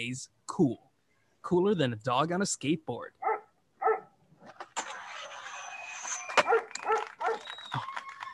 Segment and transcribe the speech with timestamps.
[0.00, 0.90] AKA's cool.
[1.42, 3.10] Cooler than a dog on a skateboard.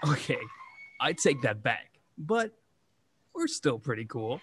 [0.08, 0.38] Okay,
[1.00, 2.52] I take that back, but
[3.34, 4.40] we're still pretty cool.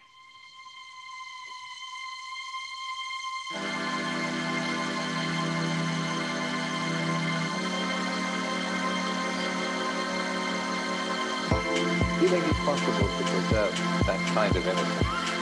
[12.19, 15.33] Do think it's possible to preserve that kind of innocence?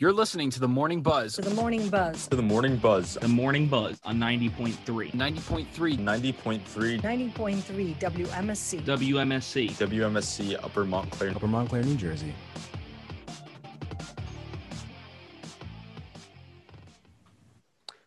[0.00, 1.34] You're listening to the Morning Buzz.
[1.34, 2.28] To the morning buzz.
[2.28, 3.14] to the morning buzz.
[3.20, 8.80] The Morning Buzz on 90.3 90.3 90.3 90.3 WMSC.
[8.82, 9.70] WMSC.
[9.72, 11.32] WMSC Upper Montclair.
[11.32, 12.32] Upper Montclair, New Jersey.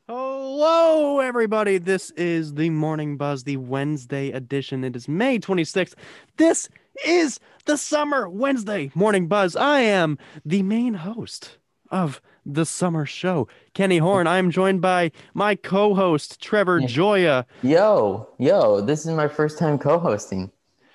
[0.08, 1.78] Hello, everybody.
[1.78, 4.85] This is the Morning Buzz, the Wednesday edition.
[4.85, 5.96] It is May 26th.
[6.38, 6.69] This
[7.06, 9.58] is the Summer Wednesday Morning Buzz.
[9.58, 11.58] I am the main host
[11.91, 14.25] of the summer show, Kenny Horn.
[14.28, 17.46] I am joined by my co host, Trevor Gioia.
[17.62, 20.52] Yo, yo, this is my first time co-hosting.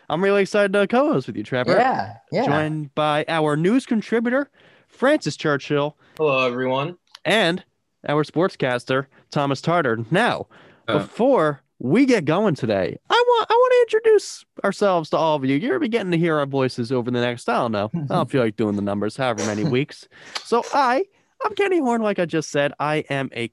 [0.08, 1.72] I'm really excited to co host with you, Trevor.
[1.76, 2.46] Yeah, yeah.
[2.46, 4.50] Joined by our news contributor,
[4.88, 5.96] Francis Churchill.
[6.16, 6.96] Hello, everyone.
[7.24, 7.62] and
[8.08, 9.98] our sportscaster Thomas Tartar.
[10.10, 10.46] Now,
[10.88, 10.98] Uh.
[10.98, 15.44] before we get going today, I want I want to introduce ourselves to all of
[15.44, 15.56] you.
[15.56, 17.90] You're gonna be getting to hear our voices over the next I don't know.
[17.94, 20.08] I don't feel like doing the numbers, however many weeks.
[20.44, 21.04] So I
[21.44, 22.72] I'm Kenny Horn, like I just said.
[22.80, 23.50] I am a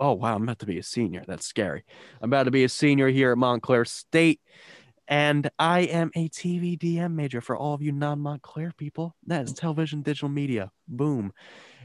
[0.00, 1.24] oh wow, I'm about to be a senior.
[1.26, 1.84] That's scary.
[2.20, 4.40] I'm about to be a senior here at Montclair State.
[5.08, 9.14] And I am a TV DM major for all of you non Montclair people.
[9.26, 10.70] That is television, digital media.
[10.88, 11.32] Boom.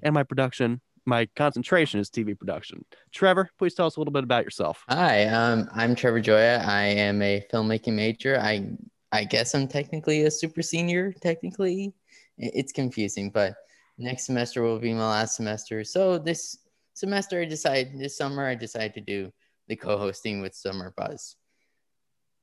[0.02, 2.83] And my production my concentration is TV production.
[3.13, 4.83] Trevor, please tell us a little bit about yourself.
[4.89, 6.63] Hi, um, I'm Trevor Gioia.
[6.65, 8.38] I am a filmmaking major.
[8.39, 8.69] I
[9.13, 11.13] I guess I'm technically a super senior.
[11.13, 11.94] Technically,
[12.38, 13.56] it's confusing, but
[13.98, 15.86] next semester will be my last semester.
[15.86, 16.57] So this
[16.94, 19.31] semester, I decided this summer I decided to do
[19.69, 21.38] the co-hosting with Summer Buzz.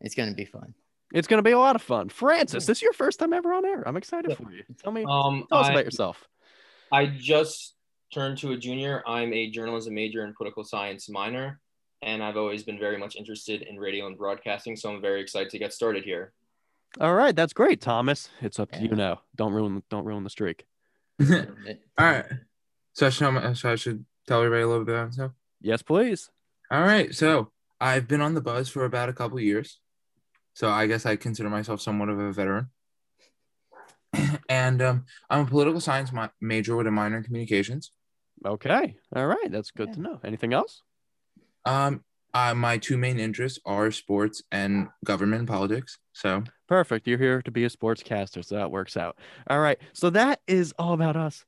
[0.00, 0.74] It's gonna be fun.
[1.12, 2.08] It's going to be a lot of fun.
[2.08, 3.86] Francis, this is your first time ever on air.
[3.86, 4.36] I'm excited Yeah.
[4.36, 4.64] for you.
[4.82, 6.26] Tell me, Um, tell us I, about yourself.
[6.90, 7.74] I just
[8.14, 9.02] turned to a junior.
[9.06, 11.60] I'm a journalism major and political science minor,
[12.00, 14.76] and I've always been very much interested in radio and broadcasting.
[14.76, 16.32] So I'm very excited to get started here.
[17.00, 18.28] All right, that's great, Thomas.
[18.40, 19.22] It's up to you now.
[19.34, 20.64] Don't ruin, don't ruin the streak.
[21.28, 21.36] All
[21.98, 22.24] right.
[22.92, 25.32] So I should, so I should tell everybody a little bit about myself.
[25.60, 26.30] Yes, please.
[26.70, 27.12] All right.
[27.12, 27.50] So
[27.80, 29.80] I've been on the buzz for about a couple years.
[30.54, 32.68] So I guess I consider myself somewhat of a veteran.
[34.48, 37.90] and um, I'm a political science mi- major with a minor in communications.
[38.44, 38.96] Okay.
[39.14, 40.20] All right, that's good to know.
[40.24, 40.82] Anything else?
[41.64, 42.04] Um,
[42.34, 45.98] uh, my two main interests are sports and government politics.
[46.12, 47.06] So Perfect.
[47.06, 49.18] You're here to be a sportscaster, so that works out.
[49.48, 49.78] All right.
[49.92, 51.44] So that is all about us.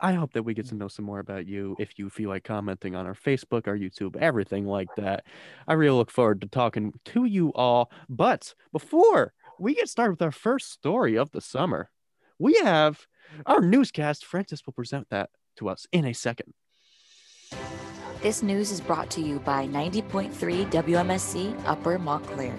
[0.00, 2.44] I hope that we get to know some more about you if you feel like
[2.44, 5.24] commenting on our Facebook, our YouTube, everything like that.
[5.68, 7.90] I really look forward to talking to you all.
[8.08, 11.90] But before we get started with our first story of the summer,
[12.38, 13.06] we have
[13.44, 14.24] our newscast.
[14.24, 16.52] Francis will present that to us in a second.
[18.22, 22.56] This news is brought to you by 90.3 WMSC Upper Montclair.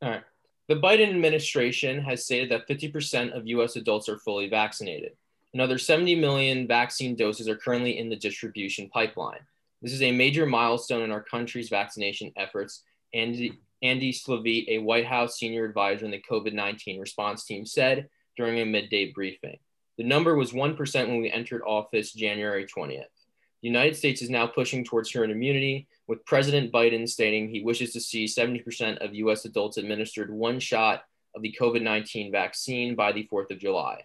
[0.00, 0.22] All right.
[0.68, 5.12] The Biden administration has stated that 50% of US adults are fully vaccinated.
[5.54, 9.40] Another 70 million vaccine doses are currently in the distribution pipeline.
[9.82, 12.84] This is a major milestone in our country's vaccination efforts.
[13.12, 18.08] Andy, Andy Slavitt, a White House senior advisor in the COVID 19 response team, said
[18.36, 19.58] during a midday briefing.
[19.98, 23.04] The number was 1% when we entered office January 20th.
[23.62, 27.92] The United States is now pushing towards herd immunity, with President Biden stating he wishes
[27.92, 31.04] to see 70% of US adults administered one shot
[31.34, 34.02] of the COVID 19 vaccine by the 4th of July.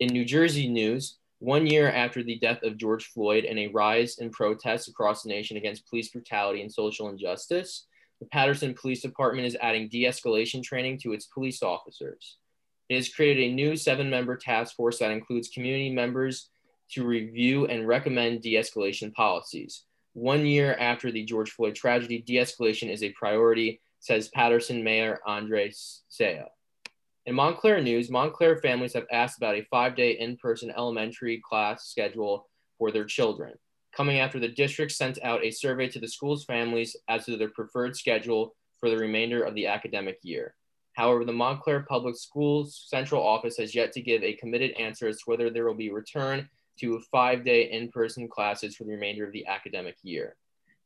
[0.00, 4.18] In New Jersey news, one year after the death of George Floyd and a rise
[4.18, 7.86] in protests across the nation against police brutality and social injustice,
[8.20, 12.38] the Paterson Police Department is adding de escalation training to its police officers.
[12.88, 16.50] It has created a new seven member task force that includes community members
[16.92, 19.84] to review and recommend de escalation policies.
[20.12, 25.20] One year after the George Floyd tragedy, de escalation is a priority, says Paterson Mayor
[25.26, 26.46] Andre Sayegh.
[27.26, 31.86] In Montclair news, Montclair families have asked about a five day in person elementary class
[31.86, 32.46] schedule
[32.78, 33.54] for their children,
[33.96, 37.48] coming after the district sent out a survey to the school's families as to their
[37.48, 40.54] preferred schedule for the remainder of the academic year.
[40.94, 45.18] However, the Montclair Public Schools Central Office has yet to give a committed answer as
[45.18, 46.48] to whether there will be return
[46.80, 50.36] to five day in person classes for the remainder of the academic year.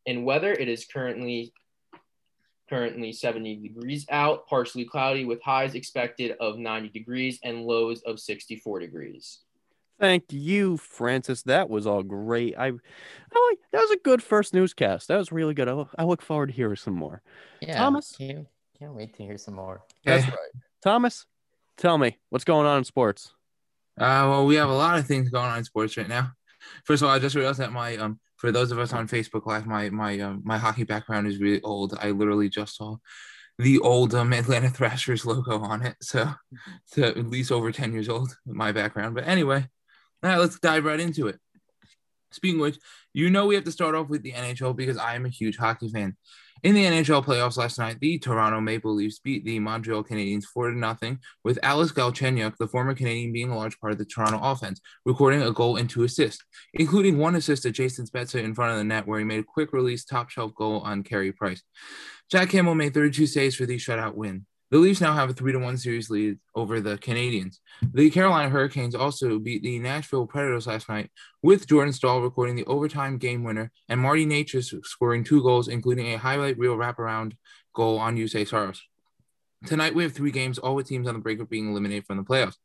[0.07, 1.53] And whether it is currently
[2.69, 8.21] currently 70 degrees out, partially cloudy with highs expected of 90 degrees and lows of
[8.21, 9.39] 64 degrees.
[9.99, 11.43] Thank you, Francis.
[11.43, 12.55] That was all great.
[12.57, 15.09] I, I like that was a good first newscast.
[15.09, 15.67] That was really good.
[15.69, 17.23] I, look- I look forward to hearing some more.
[17.61, 18.17] Yeah, Thomas?
[18.79, 19.83] Can't, can't wait to hear some more.
[20.05, 20.53] That's right.
[20.83, 21.27] Thomas,
[21.77, 23.33] tell me what's going on in sports.
[23.99, 26.33] Uh, well, we have a lot of things going on in sports right now.
[26.85, 29.47] First of all, I just realized that my um, for those of us on Facebook
[29.47, 31.99] Live, my my um, my hockey background is really old.
[32.01, 32.97] I literally just saw
[33.59, 36.31] the old um, Atlanta Thrashers logo on it, so
[36.87, 38.37] it's at least over ten years old.
[38.47, 39.67] My background, but anyway,
[40.23, 41.39] all right, let's dive right into it.
[42.31, 42.79] Speaking of which,
[43.13, 45.57] you know we have to start off with the NHL because I am a huge
[45.57, 46.17] hockey fan.
[46.65, 50.73] In the NHL playoffs last night, the Toronto Maple Leafs beat the Montreal Canadiens 4
[50.73, 54.81] 0, with Alex Galchenyuk, the former Canadien, being a large part of the Toronto offense,
[55.05, 56.43] recording a goal and two assists,
[56.75, 59.45] including one assist to Jason Spezza in front of the net, where he made a
[59.45, 61.63] quick release top shelf goal on Carey Price.
[62.31, 64.45] Jack Campbell made 32 saves for the shutout win.
[64.71, 67.57] The Leafs now have a three to one series lead over the Canadiens.
[67.95, 71.11] The Carolina Hurricanes also beat the Nashville Predators last night,
[71.43, 76.13] with Jordan Staal recording the overtime game winner and Marty Necas scoring two goals, including
[76.13, 77.33] a highlight reel wraparound
[77.75, 78.83] goal on Juuse Saros.
[79.65, 82.19] Tonight, we have three games, all with teams on the brink of being eliminated from
[82.19, 82.57] the playoffs.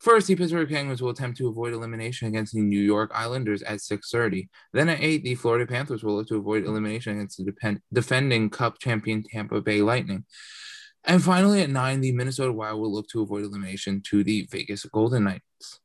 [0.00, 3.80] First, the Pittsburgh Penguins will attempt to avoid elimination against the New York Islanders at
[3.80, 4.48] 6:30.
[4.72, 8.50] Then at 8, the Florida Panthers will look to avoid elimination against the depend- defending
[8.50, 10.24] Cup champion Tampa Bay Lightning.
[11.08, 14.84] And finally, at 9, the Minnesota Wild will look to avoid elimination to the Vegas
[14.84, 15.80] Golden Knights.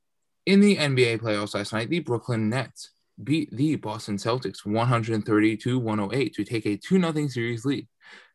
[0.46, 2.92] In the NBA playoffs last night, the Brooklyn Nets
[3.24, 7.88] beat the Boston Celtics 132 108 to take a 2 0 series lead.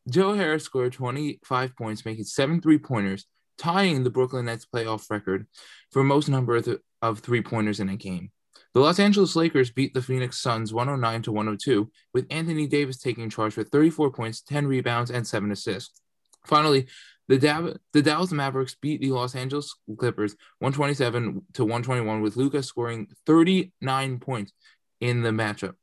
[0.08, 3.26] Joe Harris scored 25 points, making seven three pointers,
[3.58, 5.46] tying the Brooklyn Nets playoff record
[5.92, 8.30] for most number of, th- of three pointers in a game.
[8.72, 13.28] The Los Angeles Lakers beat the Phoenix Suns 109 to 102, with Anthony Davis taking
[13.28, 16.00] charge with 34 points, 10 rebounds, and seven assists.
[16.48, 16.88] Finally,
[17.28, 23.08] the, the Dallas Mavericks beat the Los Angeles Clippers 127 to 121, with Luka scoring
[23.26, 24.52] 39 points
[25.00, 25.74] in the matchup.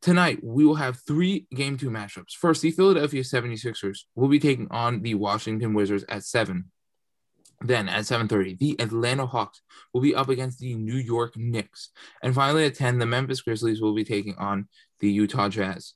[0.00, 2.32] Tonight, we will have three game two matchups.
[2.32, 6.70] First, the Philadelphia 76ers will be taking on the Washington Wizards at 7.
[7.60, 9.60] Then at 7:30, the Atlanta Hawks
[9.92, 11.90] will be up against the New York Knicks.
[12.22, 14.68] And finally at 10, the Memphis Grizzlies will be taking on
[15.00, 15.94] the Utah Jazz.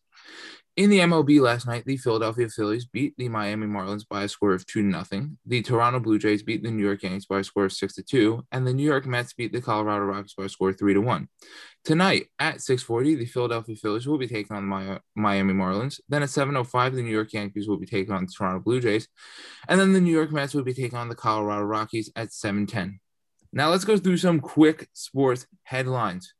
[0.74, 4.54] In the MLB last night, the Philadelphia Phillies beat the Miami Marlins by a score
[4.54, 5.28] of 2 0.
[5.44, 8.46] The Toronto Blue Jays beat the New York Yankees by a score of 6 2,
[8.52, 11.28] and the New York Mets beat the Colorado Rockies by a score of 3 1.
[11.84, 16.00] Tonight at 6:40, the Philadelphia Phillies will be taking on the Miami Marlins.
[16.08, 19.08] Then at 7:05, the New York Yankees will be taking on the Toronto Blue Jays,
[19.68, 22.98] and then the New York Mets will be taking on the Colorado Rockies at 7:10.
[23.52, 26.32] Now let's go through some quick sports headlines.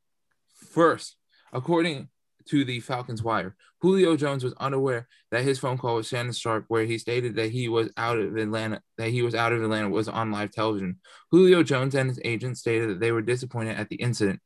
[0.55, 1.17] First,
[1.51, 2.09] according
[2.47, 6.65] to the Falcons Wire, Julio Jones was unaware that his phone call with Shannon Sharpe,
[6.67, 9.89] where he stated that he was out of Atlanta, that he was out of Atlanta,
[9.89, 10.99] was on live television.
[11.31, 14.39] Julio Jones and his agent stated that they were disappointed at the incident.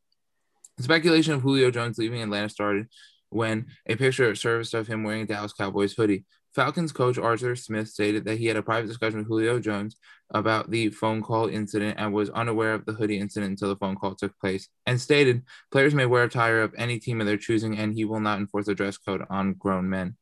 [0.79, 2.87] Speculation of Julio Jones leaving Atlanta started
[3.29, 6.25] when a picture surfaced of him wearing a Dallas Cowboys hoodie.
[6.57, 9.95] Falcons coach Arthur Smith stated that he had a private discussion with Julio Jones
[10.31, 13.95] about the phone call incident and was unaware of the hoodie incident until the phone
[13.95, 17.77] call took place, and stated players may wear attire of any team of their choosing
[17.77, 20.17] and he will not enforce a dress code on grown men.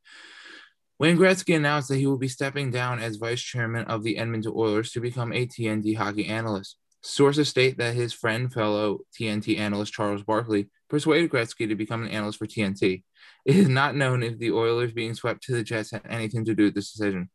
[1.00, 4.52] Wayne Gretzky announced that he will be stepping down as vice chairman of the Edmonton
[4.54, 6.76] Oilers to become a TNT hockey analyst.
[7.02, 12.10] Sources state that his friend, fellow TNT analyst Charles Barkley, persuaded Gretzky to become an
[12.10, 13.04] analyst for TNT.
[13.46, 16.56] It is not known if the Oilers being swept to the Jets had anything to
[16.56, 17.30] do with this decision.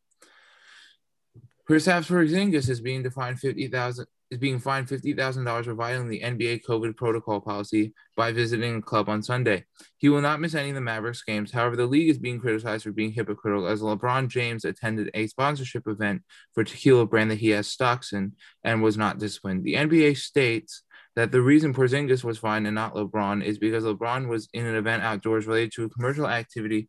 [1.69, 6.09] Kristaps Porzingis is being defined fifty thousand is being fined fifty thousand dollars for violating
[6.09, 9.65] the NBA COVID protocol policy by visiting a club on Sunday.
[9.97, 11.51] He will not miss any of the Mavericks games.
[11.51, 15.87] However, the league is being criticized for being hypocritical as LeBron James attended a sponsorship
[15.87, 19.63] event for tequila brand that he has stocks in and was not disciplined.
[19.63, 20.83] The NBA states
[21.15, 24.75] that the reason Porzingis was fined and not LeBron is because LeBron was in an
[24.75, 26.87] event outdoors related to a commercial activity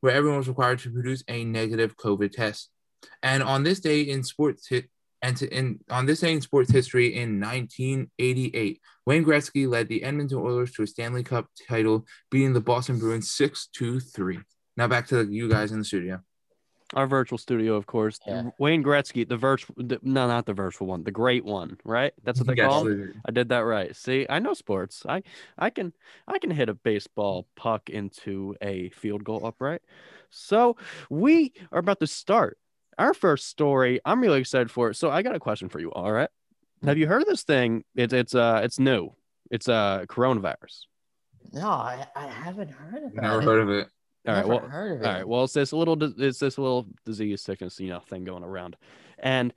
[0.00, 2.70] where everyone was required to produce a negative COVID test.
[3.22, 4.88] And on this day in sports hit
[5.22, 10.02] and to, in on this day in sports history in 1988, Wayne Gretzky led the
[10.02, 14.42] Edmonton Oilers to a Stanley Cup title, beating the Boston Bruins 6-2-3.
[14.76, 16.20] Now back to you guys in the studio.
[16.94, 18.18] Our virtual studio, of course.
[18.26, 18.50] Yeah.
[18.58, 22.12] Wayne Gretzky, the virtual, the, no, not the virtual one, the great one, right?
[22.24, 23.20] That's what they call him.
[23.24, 23.94] I did that right.
[23.94, 25.04] See, I know sports.
[25.08, 25.22] I,
[25.56, 25.92] I can,
[26.26, 29.82] I can hit a baseball puck into a field goal upright.
[30.30, 30.76] So
[31.08, 32.58] we are about to start
[32.98, 34.00] our first story.
[34.04, 34.96] I'm really excited for it.
[34.96, 35.90] So I got a question for you.
[35.92, 36.28] All right,
[36.84, 37.84] have you heard of this thing?
[37.94, 39.14] It's it's uh it's new.
[39.50, 40.86] It's uh coronavirus.
[41.52, 43.88] No, I, I haven't heard about it Never heard of it.
[44.26, 44.46] All right.
[44.46, 45.00] Well, it.
[45.02, 45.26] right.
[45.26, 48.76] Well, it's this little, it's this little disease sickness, you know, thing going around,
[49.18, 49.52] and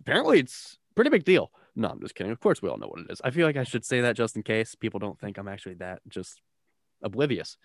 [0.00, 1.50] apparently it's pretty big deal.
[1.74, 2.32] No, I'm just kidding.
[2.32, 3.20] Of course, we all know what it is.
[3.24, 5.76] I feel like I should say that just in case people don't think I'm actually
[5.76, 6.40] that just
[7.02, 7.56] oblivious.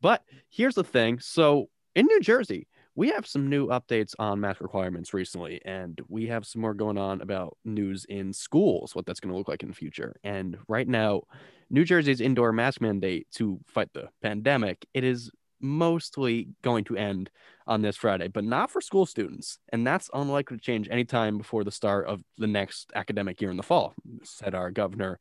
[0.00, 1.20] But here's the thing.
[1.20, 6.26] So in New Jersey, we have some new updates on mask requirements recently, and we
[6.26, 9.62] have some more going on about news in schools, what that's going to look like
[9.62, 10.16] in the future.
[10.24, 11.22] And right now,
[11.70, 15.30] New Jersey's indoor mask mandate to fight the pandemic, it is
[15.62, 17.30] mostly going to end
[17.66, 19.58] on this Friday, but not for school students.
[19.72, 23.56] And that's unlikely to change anytime before the start of the next academic year in
[23.56, 25.20] the fall, said our governor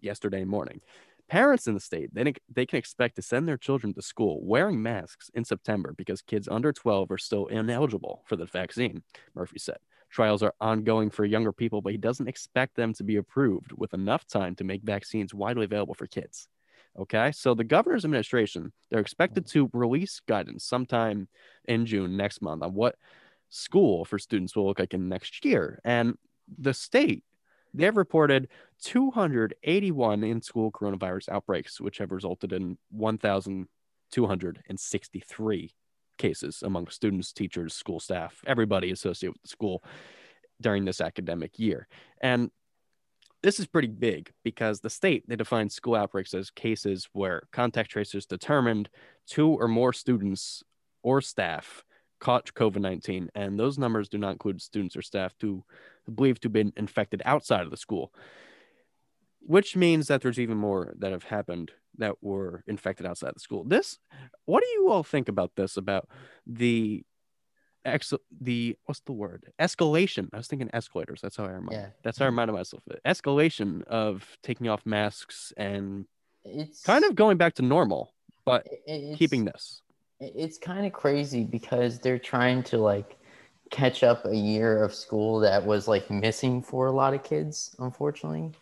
[0.00, 0.80] yesterday morning.
[1.28, 4.80] Parents in the state, they, they can expect to send their children to school wearing
[4.80, 9.02] masks in September because kids under 12 are still ineligible for the vaccine,
[9.34, 9.78] Murphy said.
[10.08, 13.92] Trials are ongoing for younger people, but he doesn't expect them to be approved with
[13.92, 16.48] enough time to make vaccines widely available for kids.
[16.98, 19.50] Okay, so the governor's administration, they're expected mm.
[19.50, 21.28] to release guidance sometime
[21.66, 22.94] in June next month on what
[23.48, 25.80] school for students will look like in next year.
[25.84, 26.16] And
[26.58, 27.22] the state,
[27.74, 28.48] they've reported
[28.82, 35.74] 281 in school coronavirus outbreaks, which have resulted in 1,263
[36.16, 39.84] cases among students, teachers, school staff, everybody associated with the school
[40.60, 41.88] during this academic year.
[42.20, 42.50] And
[43.46, 47.88] this is pretty big because the state they define school outbreaks as cases where contact
[47.88, 48.88] tracers determined
[49.24, 50.64] two or more students
[51.04, 51.84] or staff
[52.18, 55.62] caught COVID-19 and those numbers do not include students or staff who
[56.12, 58.12] believed to have been infected outside of the school
[59.42, 63.62] which means that there's even more that have happened that were infected outside the school.
[63.62, 64.00] This
[64.46, 66.08] what do you all think about this about
[66.48, 67.04] the
[67.86, 71.88] ex the what's the word escalation i was thinking escalators that's how i remember Yeah.
[72.02, 76.06] that's how i reminded myself of it escalation of taking off masks and
[76.44, 78.14] It's kind of going back to normal
[78.44, 78.66] but
[79.16, 79.82] keeping this
[80.20, 83.18] It's kind of crazy because they're trying to like
[83.70, 87.74] catch up a year of school that was like missing for a lot of kids,
[87.80, 88.52] unfortunately.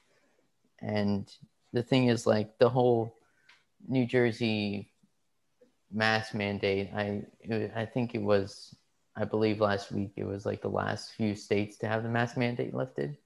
[0.80, 1.30] And
[1.72, 3.14] the thing is, like the whole
[3.86, 4.90] New Jersey
[5.92, 6.88] mask mandate.
[6.94, 7.22] I
[7.76, 8.74] I think it was,
[9.16, 12.36] I believe last week it was like the last few states to have the mask
[12.36, 13.16] mandate lifted.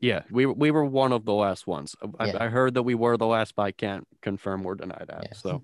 [0.00, 2.36] yeah we, we were one of the last ones I, Yeah.
[2.44, 5.32] I heard that we were the last but i can't confirm or deny that Yeah.
[5.34, 5.62] so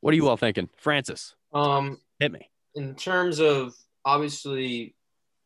[0.00, 4.94] what are you all thinking francis Um, hit me in terms of obviously,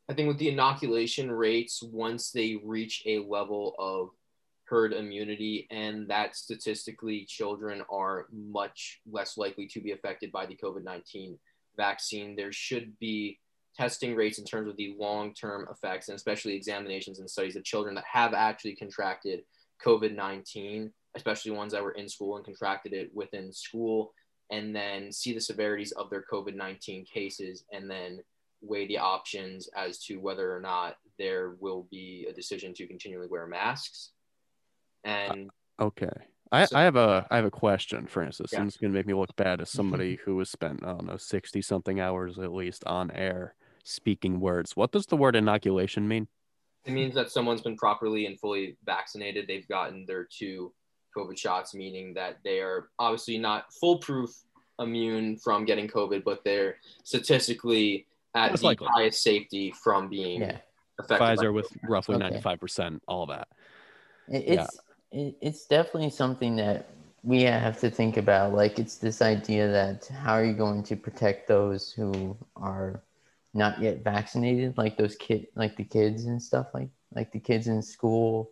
[0.09, 4.09] I think with the inoculation rates, once they reach a level of
[4.65, 10.57] herd immunity, and that statistically children are much less likely to be affected by the
[10.57, 11.39] COVID 19
[11.81, 13.39] vaccine, there should be
[13.77, 17.65] testing rates in terms of the long term effects, and especially examinations and studies of
[17.65, 19.43] children that have actually contracted
[19.85, 24.13] COVID 19, especially ones that were in school and contracted it within school
[24.51, 28.21] and then see the severities of their COVID 19 cases and then
[28.63, 33.29] weigh the options as to whether or not there will be a decision to continually
[33.29, 34.11] wear masks.
[35.05, 36.13] And uh, Okay.
[36.53, 38.61] I, So- I have a I have a question, Francis, Yeah.
[38.61, 39.77] and it's gonna make me look bad as mm-hmm.
[39.77, 43.55] somebody who has spent, I don't know, sixty something hours at least on air
[43.85, 44.77] speaking words.
[44.77, 46.29] What does the word inoculation mean?
[46.87, 49.47] it means that someone's been properly and fully vaccinated.
[49.47, 50.73] They've gotten their two
[51.15, 54.31] COVID shots, meaning that they are obviously not foolproof
[54.79, 58.89] immune from getting COVID, but they're statistically at Most the likely.
[58.95, 60.59] highest safety from being Yeah.
[60.99, 61.23] affected.
[61.23, 63.49] Pfizer with roughly ninety five percent, all that.
[64.29, 64.67] It, Yeah.
[65.13, 66.89] It's it, it's definitely something that
[67.23, 68.55] we have to think about.
[68.55, 73.03] Like it's this idea that how are you going to protect those who are
[73.55, 77.67] not yet vaccinated, like those kid, like the kids and stuff, like like the kids
[77.67, 78.51] in school.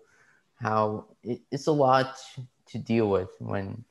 [0.57, 2.17] How it, it's a lot
[2.67, 3.85] to deal with when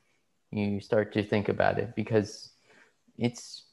[0.50, 2.50] you start to think about it because
[3.18, 3.64] it's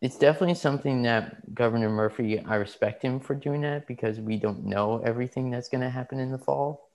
[0.00, 4.64] it's definitely something that Governor Murphy, I respect him for doing that because we don't
[4.64, 6.91] know everything that's going to happen in the fall.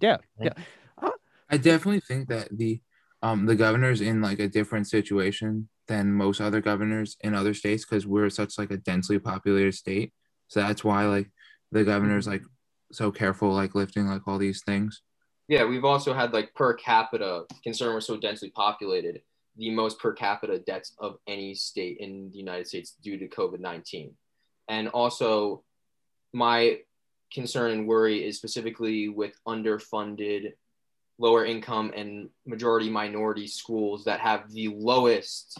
[0.00, 1.08] Yeah, Like- yeah.
[1.48, 2.80] I definitely think that the
[3.22, 7.84] um the governor's in like a different situation than most other governors in other states
[7.84, 10.12] because we're such like a densely populated state.
[10.48, 11.30] So that's why like
[11.70, 12.42] the governor's like
[12.92, 15.02] so careful like lifting like all these things.
[15.48, 19.22] Yeah, we've also had like per capita, concern we're so densely populated,
[19.56, 23.60] the most per capita deaths of any state in the United States due to COVID
[23.60, 24.14] 19.
[24.68, 25.62] And also,
[26.32, 26.80] my
[27.32, 30.52] concern and worry is specifically with underfunded,
[31.18, 35.58] lower income, and majority minority schools that have the lowest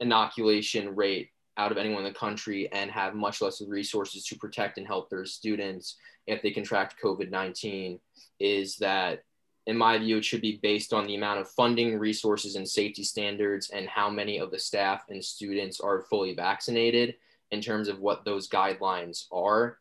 [0.00, 4.76] inoculation rate out of anyone in the country and have much less resources to protect
[4.76, 5.96] and help their students
[6.26, 8.00] if they contract COVID 19
[8.40, 9.22] is that
[9.66, 13.02] in my view, it should be based on the amount of funding, resources, and safety
[13.02, 17.14] standards, and how many of the staff and students are fully vaccinated
[17.50, 19.78] in terms of what those guidelines are.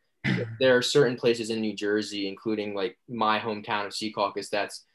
[0.59, 4.85] There are certain places in New Jersey, including like my hometown of Secaucus, that's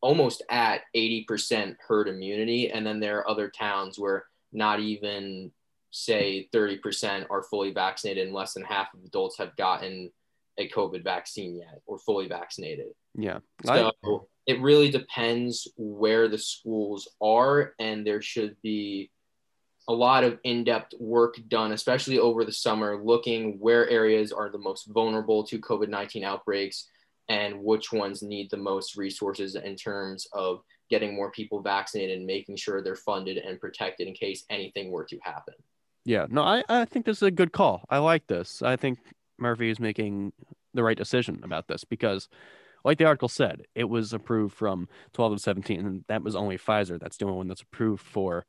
[0.00, 2.70] almost at 80% herd immunity.
[2.70, 5.50] And then there are other towns where not even,
[5.90, 10.12] say, 30% are fully vaccinated and less than half of adults have gotten
[10.58, 12.88] a COVID vaccine yet or fully vaccinated.
[13.14, 13.38] Yeah.
[13.64, 13.92] So
[14.46, 19.10] it really depends where the schools are, and there should be
[19.88, 24.58] a lot of in-depth work done, especially over the summer, looking where areas are the
[24.58, 26.88] most vulnerable to COVID-19 outbreaks
[27.28, 32.26] and which ones need the most resources in terms of getting more people vaccinated and
[32.26, 35.54] making sure they're funded and protected in case anything were to happen.
[36.04, 37.84] Yeah, no, I, I think this is a good call.
[37.88, 38.62] I like this.
[38.62, 38.98] I think
[39.38, 40.32] Murphy is making
[40.74, 42.28] the right decision about this because,
[42.84, 46.58] like the article said, it was approved from 12 to 17, and that was only
[46.58, 48.44] Pfizer that's only one that's approved for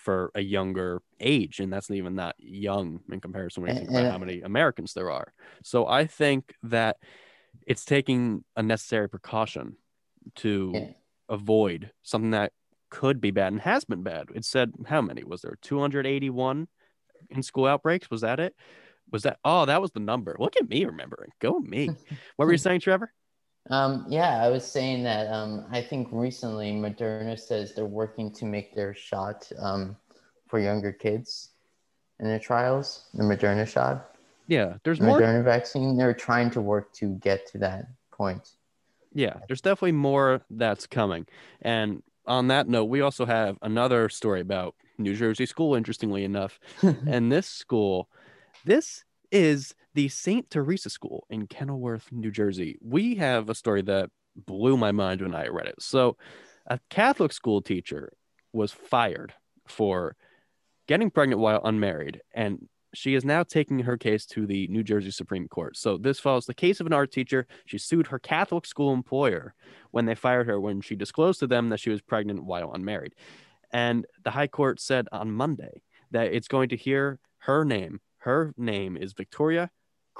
[0.00, 4.10] for a younger age, and that's even not young in comparison when you think about
[4.10, 5.32] how many Americans there are.
[5.62, 6.96] So I think that
[7.66, 9.76] it's taking a necessary precaution
[10.36, 10.92] to Yeah.
[11.28, 12.52] avoid something that
[12.88, 14.28] could be bad and has been bad.
[14.34, 15.56] It said how many was there?
[15.60, 16.66] 281
[17.28, 18.10] in school outbreaks.
[18.10, 18.54] Was that it?
[19.12, 19.38] Was that?
[19.44, 20.34] Oh, that was the number.
[20.38, 21.30] Look at me remembering.
[21.40, 21.88] Go me.
[22.36, 23.12] What were you saying, Trevor?
[23.68, 28.44] Um, yeah, I was saying that um, I think recently Moderna says they're working to
[28.44, 29.96] make their shot um,
[30.48, 31.50] for younger kids
[32.18, 34.16] in their trials, the Moderna shot.
[34.46, 35.20] Yeah, there's The more.
[35.20, 38.50] Moderna vaccine, they're trying to work to get to that point.
[39.12, 41.26] Yeah, there's definitely more that's coming.
[41.62, 46.58] And on that note, we also have another story about New Jersey school, interestingly enough.
[46.82, 48.08] and this school,
[48.64, 50.48] this is the St.
[50.50, 52.78] Teresa School in Kenilworth, New Jersey.
[52.80, 55.80] We have a story that blew my mind when I read it.
[55.80, 56.16] So,
[56.66, 58.12] a Catholic school teacher
[58.52, 59.34] was fired
[59.66, 60.14] for
[60.86, 65.10] getting pregnant while unmarried, and she is now taking her case to the New Jersey
[65.10, 65.76] Supreme Court.
[65.76, 67.46] So, this follows the case of an art teacher.
[67.66, 69.54] She sued her Catholic school employer
[69.90, 73.14] when they fired her when she disclosed to them that she was pregnant while unmarried.
[73.72, 78.00] And the High Court said on Monday that it's going to hear her name.
[78.18, 79.70] Her name is Victoria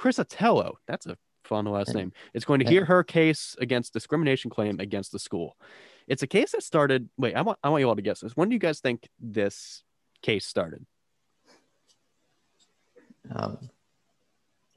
[0.01, 0.73] Crisitello.
[0.87, 2.11] That's a fun last name.
[2.33, 5.55] It's going to hear her case against discrimination claim against the school.
[6.07, 7.09] It's a case that started.
[7.17, 8.35] Wait, I want I want you all to guess this.
[8.35, 9.83] When do you guys think this
[10.21, 10.85] case started?
[13.33, 13.69] Um,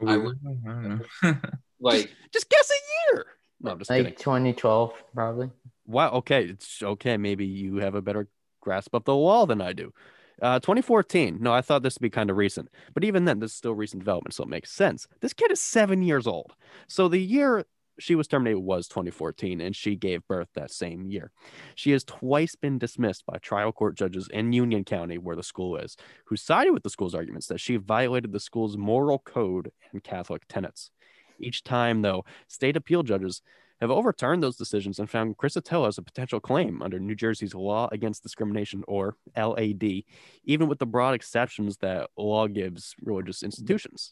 [0.06, 0.88] I would, I don't
[1.22, 1.36] know.
[1.80, 3.26] Like Just guess a year.
[3.60, 4.16] No, I'm just like kidding.
[4.16, 5.50] 2012, probably.
[5.86, 6.12] Wow.
[6.12, 6.44] Okay.
[6.44, 7.16] It's okay.
[7.16, 8.28] Maybe you have a better
[8.60, 9.92] grasp of the law than I do.
[10.42, 11.38] Uh, 2014.
[11.40, 13.74] No, I thought this would be kind of recent, but even then, this is still
[13.74, 15.06] recent development, so it makes sense.
[15.20, 16.54] This kid is seven years old.
[16.88, 17.64] So the year
[17.98, 21.30] she was terminated was 2014, and she gave birth that same year.
[21.74, 25.76] She has twice been dismissed by trial court judges in Union County, where the school
[25.76, 30.02] is, who sided with the school's arguments that she violated the school's moral code and
[30.02, 30.90] Catholic tenets.
[31.38, 33.42] Each time, though, state appeal judges
[33.84, 37.88] have overturned those decisions and found Crisitello as a potential claim under New Jersey's Law
[37.92, 40.04] Against Discrimination, or LAD,
[40.44, 43.46] even with the broad exceptions that law gives religious mm-hmm.
[43.46, 44.10] institutions.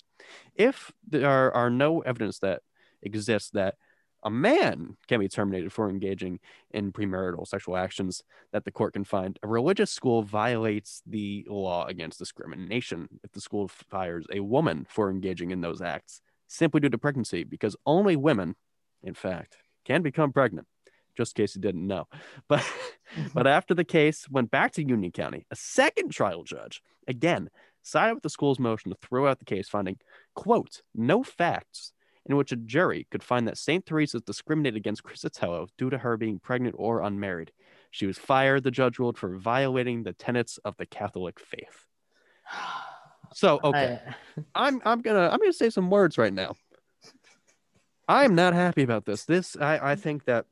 [0.55, 2.61] If there are no evidence that
[3.03, 3.77] exists that
[4.23, 6.39] a man can be terminated for engaging
[6.71, 11.87] in premarital sexual actions that the court can find, a religious school violates the law
[11.87, 16.91] against discrimination if the school fires a woman for engaging in those acts simply due
[16.91, 18.55] to pregnancy, because only women
[19.03, 20.67] in fact, can become pregnant.
[21.17, 22.09] Just in case you didn't know.
[22.49, 23.29] But mm-hmm.
[23.35, 27.51] but after the case went back to Union County, a second trial judge again
[27.83, 29.99] sided with the school's motion to throw out the case, finding,
[30.35, 31.93] quote, no facts
[32.27, 33.85] in which a jury could find that St.
[33.85, 37.53] Teresa's discriminated against Crisitello due to her being pregnant or unmarried.
[37.91, 41.87] She was fired, the judge ruled, for violating the tenets of the Catholic faith.
[43.35, 43.99] So okay.
[44.55, 46.55] I'm I'm gonna I'm gonna say some words right now.
[48.13, 49.25] I'm not happy about this.
[49.25, 50.01] This I, I mm-hmm.
[50.01, 50.47] think that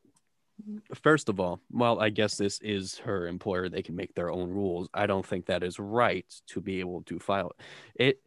[1.03, 4.51] first of all, while I guess this is her employer, they can make their own
[4.51, 4.89] rules.
[4.95, 8.09] I don't think that is right to be able to file it.
[8.09, 8.21] It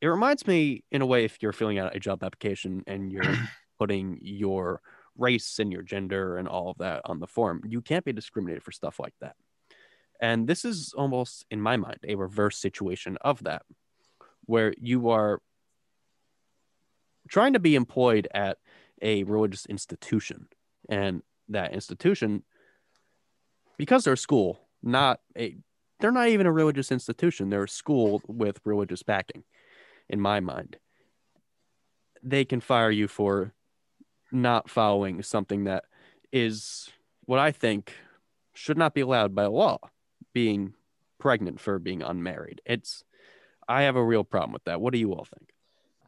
[0.00, 3.22] it reminds me in a way if you're filling out a job application and you're
[3.78, 4.80] putting your
[5.16, 8.62] race and your gender and all of that on the form, you can't be discriminated
[8.62, 9.36] for stuff like that.
[10.20, 13.62] And this is almost, in my mind, a reverse situation of that,
[14.46, 15.40] where you are
[17.28, 18.58] trying to be employed at
[19.02, 20.48] a religious institution.
[20.88, 22.42] And that institution,
[23.76, 25.56] because they're a school, not a,
[26.00, 27.50] they're not even a religious institution.
[27.50, 29.44] They're a school with religious backing,
[30.08, 30.76] in my mind.
[32.22, 33.52] They can fire you for
[34.32, 35.84] not following something that
[36.32, 36.88] is
[37.24, 37.92] what I think
[38.54, 39.78] should not be allowed by law,
[40.32, 40.74] being
[41.18, 42.60] pregnant for being unmarried.
[42.64, 43.04] It's
[43.68, 44.80] I have a real problem with that.
[44.80, 45.50] What do you all think?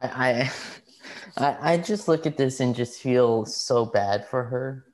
[0.01, 0.51] I,
[1.37, 4.85] I, I just look at this and just feel so bad for her,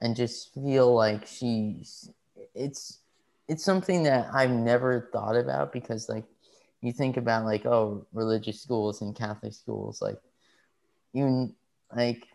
[0.00, 2.10] and just feel like she's.
[2.54, 2.98] It's
[3.48, 6.24] it's something that I've never thought about because like
[6.80, 10.20] you think about like oh religious schools and Catholic schools like
[11.12, 11.54] you
[11.94, 12.26] like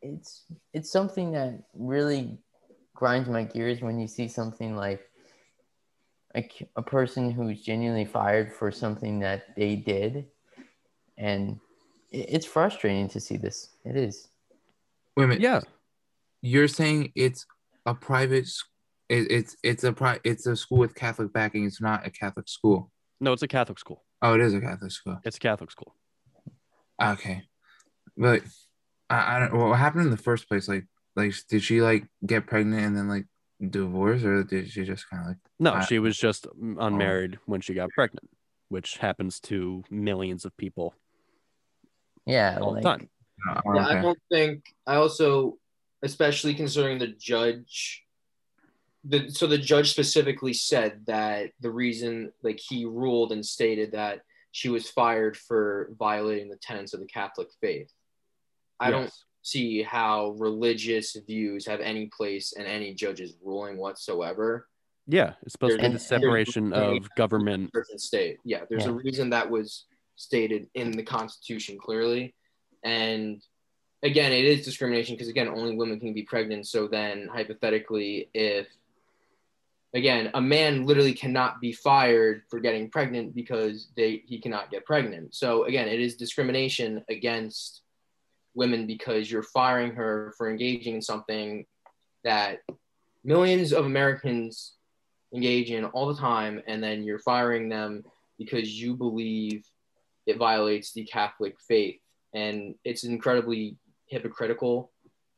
[0.00, 2.38] it's it's something that really
[2.94, 5.08] grinds my gears when you see something like
[6.34, 10.26] a, a person who's genuinely fired for something that they did
[11.18, 11.58] and
[12.12, 14.28] it's frustrating to see this it is
[15.16, 15.42] Wait a minute.
[15.42, 15.60] Yeah.
[16.40, 17.44] You're saying it's
[17.84, 18.44] a private.
[18.44, 18.64] s-
[19.10, 21.64] It, it's it's a pri- It's a school with Catholic backing.
[21.66, 22.90] It's not a Catholic school.
[23.20, 24.02] No, it's a Catholic school.
[24.22, 25.18] Oh, it is a Catholic school.
[25.24, 25.94] It's a Catholic school.
[27.02, 27.42] Okay,
[28.16, 28.42] but
[29.10, 29.56] I, I don't.
[29.58, 30.66] What happened in the first place?
[30.68, 33.26] Like, like did she like get pregnant and then like
[33.60, 35.36] divorce, or did she just kind of like?
[35.60, 38.28] No, I- she was just mm, unmarried when she got pregnant,
[38.68, 40.94] which happens to millions of people
[42.26, 43.08] yeah all like, time.
[43.48, 44.64] Oh, Yeah, I don't think.
[44.86, 45.58] I also,
[46.02, 48.04] especially considering the judge,
[49.04, 54.20] the so the judge specifically said that the reason, like he ruled and stated that
[54.52, 57.90] she was fired for violating the tenets of the Catholic faith.
[58.78, 64.68] I don't see how religious views have any place in any judge's ruling whatsoever.
[65.06, 67.70] Yeah, it's supposed to be the separation of government.
[67.74, 68.38] and state.
[68.44, 72.34] Yeah, there's a reason that was stated in the Constitution clearly.
[72.84, 73.42] And
[74.02, 76.66] again, it is discrimination because, again, only women can be pregnant.
[76.66, 78.66] So then, hypothetically, if,
[79.94, 84.84] again, a man literally cannot be fired for getting pregnant because they he cannot get
[84.84, 85.34] pregnant.
[85.34, 87.82] So, again, it is discrimination against
[88.54, 91.64] women because you're firing her for engaging in something
[92.24, 92.60] that
[93.24, 94.74] millions of Americans
[95.34, 98.04] engage in all the time, and then you're firing them
[98.38, 99.64] because you believe
[100.26, 102.00] it violates the Catholic faith.
[102.34, 104.90] And it's incredibly hypocritical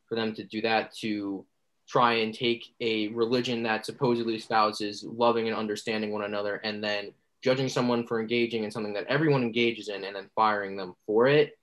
[0.08, 1.44] for them to do that, to
[1.88, 7.12] try and take a religion that supposedly espouses loving and understanding one another and then
[7.42, 11.26] judging someone for engaging in something that everyone engages in and then firing them for
[11.26, 11.58] it.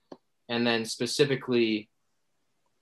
[0.47, 1.89] And then specifically,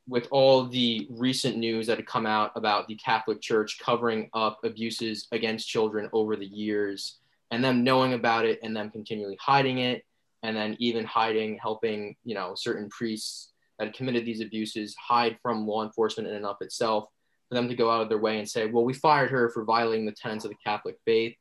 [0.05, 4.57] with all the recent news that had come out about the Catholic Church covering up
[4.63, 7.19] abuses against children over the years,
[7.51, 10.03] and them knowing about it and them continually hiding it,
[10.43, 15.37] and then even hiding, helping, you know, certain priests that had committed these abuses hide
[15.41, 17.05] from law enforcement in and of itself,
[17.47, 19.63] for them to go out of their way and say, well, we fired her for
[19.63, 21.35] violating the tenets of the Catholic faith,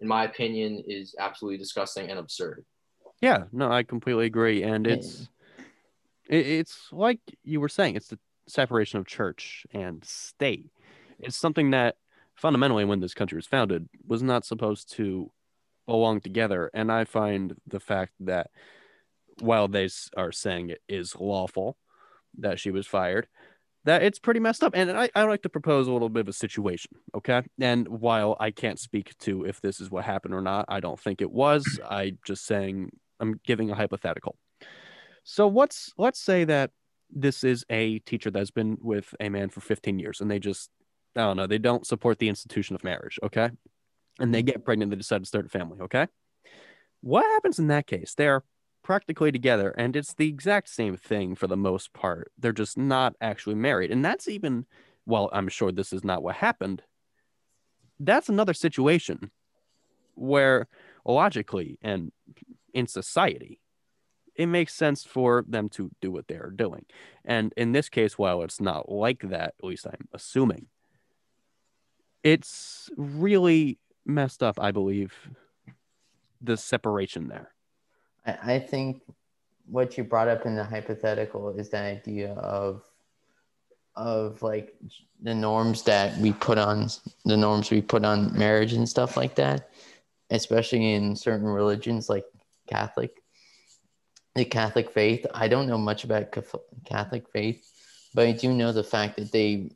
[0.00, 2.64] in my opinion, is absolutely disgusting and absurd.
[3.20, 5.28] Yeah, no, I completely agree, and it's
[6.28, 10.70] it, it's like you were saying, it's the separation of church and state.
[11.18, 11.96] It's something that
[12.34, 15.30] fundamentally, when this country was founded, was not supposed to
[15.90, 16.70] belong together.
[16.72, 18.48] And I find the fact that
[19.40, 21.76] while they are saying it is lawful
[22.38, 23.26] that she was fired,
[23.84, 24.72] that it's pretty messed up.
[24.76, 26.92] And I, I like to propose a little bit of a situation.
[27.14, 27.42] Okay.
[27.60, 31.00] And while I can't speak to if this is what happened or not, I don't
[31.00, 31.80] think it was.
[31.84, 34.36] I just saying I'm giving a hypothetical.
[35.24, 36.70] So what's let's say that
[37.10, 40.70] this is a teacher that's been with a man for 15 years and they just
[41.16, 43.50] I don't know, they don't support the institution of marriage, okay?
[44.20, 44.46] And they mm-hmm.
[44.46, 46.06] get pregnant, and they decide to start a family, okay?
[47.00, 48.14] What happens in that case?
[48.14, 48.44] They're
[48.82, 52.32] practically together and it's the exact same thing for the most part.
[52.38, 53.90] They're just not actually married.
[53.90, 54.66] And that's even
[55.06, 56.82] well, I'm sure this is not what happened.
[57.98, 59.30] That's another situation
[60.14, 60.68] where
[61.04, 62.12] logically and
[62.72, 63.60] in society
[64.36, 66.86] it makes sense for them to do what they are doing.
[67.24, 70.66] And in this case, while it's not like that, at least I'm assuming,
[72.22, 75.14] it's really messed up, I believe,
[76.40, 77.50] the separation there.
[78.26, 79.02] I, I think
[79.66, 82.82] what you brought up in the hypothetical is the idea of
[83.96, 84.74] of like
[85.20, 86.88] the norms that we put on
[87.24, 89.70] the norms we put on marriage and stuff like that,
[90.30, 92.24] especially in certain religions like
[92.68, 93.22] Catholic,
[94.34, 95.26] the Catholic faith.
[95.34, 96.32] I don't know much about
[96.84, 97.68] Catholic faith,
[98.14, 99.70] but I do know the fact that they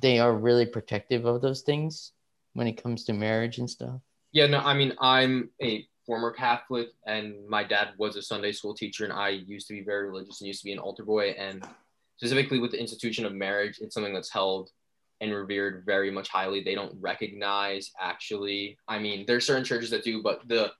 [0.00, 2.12] they are really protective of those things
[2.54, 4.00] when it comes to marriage and stuff.
[4.32, 8.74] Yeah, no, I mean, I'm a former Catholic, and my dad was a Sunday school
[8.74, 11.30] teacher, and I used to be very religious and used to be an altar boy.
[11.30, 11.64] And
[12.16, 14.70] specifically with the institution of marriage, it's something that's held
[15.20, 16.62] and revered very much highly.
[16.62, 18.76] They don't recognize actually.
[18.88, 20.72] I mean, there's certain churches that do, but the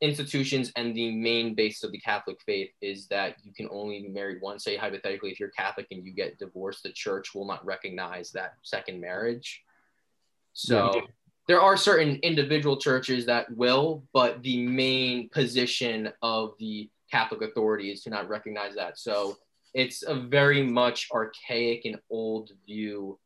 [0.00, 4.08] institutions and the main basis of the Catholic faith is that you can only be
[4.08, 4.64] married once.
[4.64, 8.54] Say hypothetically, if you're Catholic and you get divorced, the church will not recognize that
[8.62, 9.62] second marriage.
[10.52, 11.00] So Yeah.
[11.46, 17.92] There are certain individual churches that will, but the main position of the Catholic authority
[17.92, 18.98] is to not recognize that.
[18.98, 19.36] So
[19.74, 23.18] it's a very much archaic and old view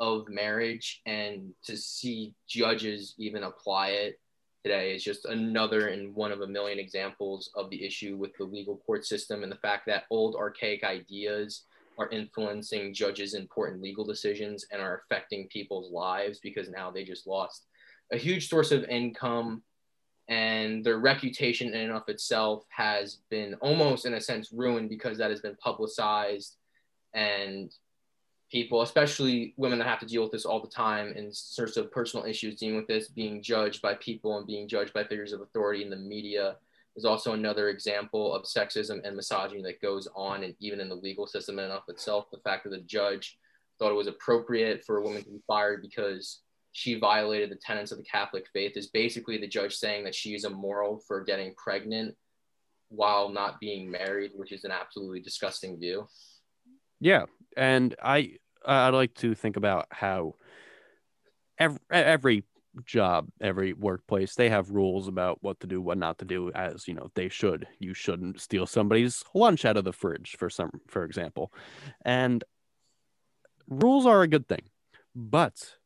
[0.00, 4.18] of marriage, and to see judges even apply it
[4.64, 8.44] today is just another and one of a million examples of the issue with the
[8.44, 11.62] legal court system and the fact that old archaic ideas
[11.98, 17.26] are influencing judges' important legal decisions and are affecting people's lives because now they just
[17.26, 17.66] lost
[18.12, 19.62] a huge source of income.
[20.28, 25.18] And their reputation in and of itself has been almost in a sense ruined because
[25.18, 26.56] that has been publicized.
[27.14, 27.72] And
[28.50, 31.90] people especially women that have to deal with this all the time in sorts of
[31.92, 35.40] personal issues dealing with this being judged by people and being judged by figures of
[35.40, 36.56] authority in the media
[36.96, 40.94] is also another example of sexism and misogyny that goes on and even in the
[40.94, 43.38] legal system in and of itself the fact that the judge
[43.78, 47.90] thought it was appropriate for a woman to be fired because she violated the tenets
[47.90, 51.54] of the Catholic faith is basically the judge saying that she is immoral for getting
[51.56, 52.14] pregnant
[52.90, 56.06] while not being married, which is an absolutely disgusting view.
[57.00, 57.24] Yeah,
[57.56, 60.34] and I I like to think about how
[61.58, 62.44] every, every
[62.84, 66.50] job, every workplace, they have rules about what to do, what not to do.
[66.52, 67.66] As you know, they should.
[67.78, 71.52] You shouldn't steal somebody's lunch out of the fridge, for some, for example,
[72.04, 72.44] and
[73.68, 74.62] rules are a good thing,
[75.14, 75.76] but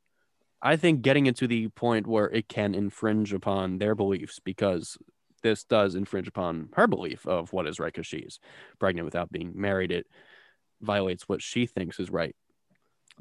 [0.63, 4.97] I think getting it to the point where it can infringe upon their beliefs because
[5.43, 8.41] this does infringe upon her belief of what is right because she's
[8.79, 9.93] pregnant without being married.
[9.93, 10.07] It
[10.81, 12.35] violates what she thinks is right.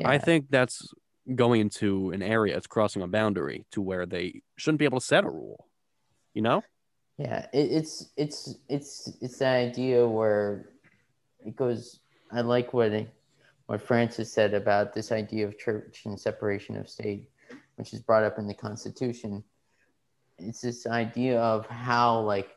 [0.04, 0.92] I think that's
[1.36, 5.06] going into an area, it's crossing a boundary to where they shouldn't be able to
[5.06, 5.68] set a rule.
[6.34, 6.64] You know?
[7.18, 10.70] Yeah, it, it's it's it's it's the idea where
[11.46, 12.00] it goes.
[12.32, 12.92] I like what
[13.68, 17.30] what Francis said about this idea of church and separation of state,
[17.76, 19.44] which is brought up in the Constitution.
[20.40, 22.50] It's this idea of how like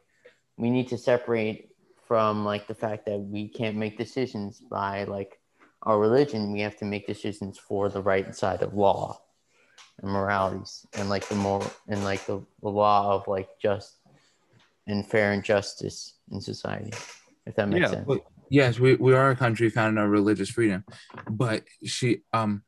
[0.57, 1.71] we need to separate
[2.07, 5.39] from like the fact that we can't make decisions by like
[5.87, 6.53] our religion.
[6.53, 9.19] We have to make decisions for the right side of law
[10.03, 13.97] and moralities and like the moral and like the, the law of like just
[14.87, 16.93] and fair and justice in society
[17.47, 18.21] if that makes sense Well,
[18.51, 20.85] yes, we, we are a country founded on religious freedom,
[21.31, 22.63] but she um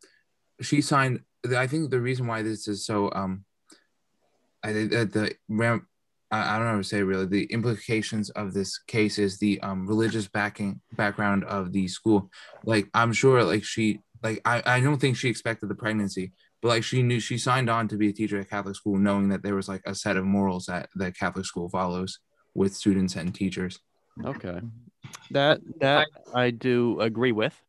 [0.60, 1.20] she signed.
[1.56, 3.44] I think the reason why this is so um
[4.62, 5.34] I think that the
[6.30, 10.28] I, don't know to say really the implications of this case is the um religious
[10.28, 12.30] backing background of the school.
[12.64, 16.68] Like I'm sure like she like I, I don't think she expected the pregnancy, but
[16.68, 19.42] like she knew she signed on to be a teacher at Catholic school knowing that
[19.42, 22.18] there was like a set of morals that that Catholic school follows
[22.54, 23.78] with students and teachers.
[24.24, 24.60] Okay.
[25.30, 27.60] That that I do agree with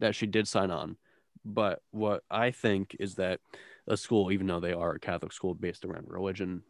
[0.00, 0.96] that she did sign on.
[1.44, 3.40] But what I think is that
[3.86, 6.62] a school, even though they are a Catholic school based around religion,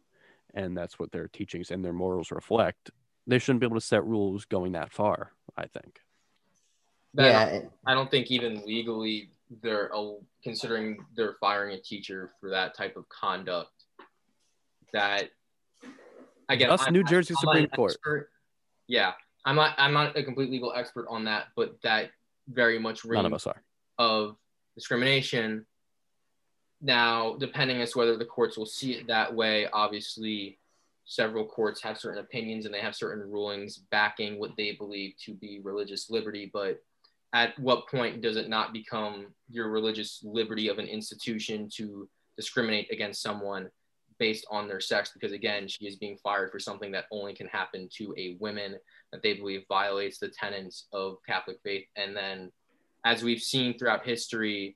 [0.53, 2.91] and that's what their teachings and their morals reflect,
[3.27, 5.99] they shouldn't be able to set rules going that far, I think.
[7.15, 9.31] That- yeah I don't think even legally
[9.63, 10.11] they're uh,
[10.43, 13.71] considering they're firing a teacher for that type of conduct.
[14.93, 15.29] That
[16.49, 17.91] again, Thus, I'm- New Jersey I'm Supreme Court.
[17.93, 18.29] expert.
[18.87, 19.13] Yeah,
[19.45, 19.75] I'm not.
[19.77, 22.09] I'm not a complete legal expert on that, but that
[22.47, 23.61] very much None of rings us are.
[23.99, 24.35] of
[24.75, 25.65] discrimination.
[26.81, 30.59] Now, depending as to whether the courts will see it that way, obviously,
[31.05, 35.33] several courts have certain opinions and they have certain rulings backing what they believe to
[35.33, 36.49] be religious liberty.
[36.51, 36.81] But
[37.33, 42.91] at what point does it not become your religious liberty of an institution to discriminate
[42.91, 43.69] against someone
[44.19, 45.11] based on their sex?
[45.13, 48.75] Because again, she is being fired for something that only can happen to a woman
[49.11, 51.85] that they believe violates the tenets of Catholic faith.
[51.95, 52.51] And then,
[53.03, 54.75] as we've seen throughout history,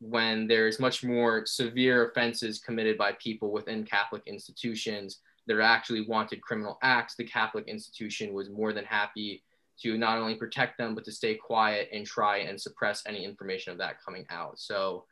[0.00, 5.20] when there's much more severe offenses committed by people within Catholic institutions.
[5.46, 9.42] That are actually wanted criminal acts, the Catholic institution was more than happy
[9.80, 13.72] to not only protect them, but to stay quiet and try and suppress any information
[13.72, 14.60] of that coming out.
[14.60, 15.06] So,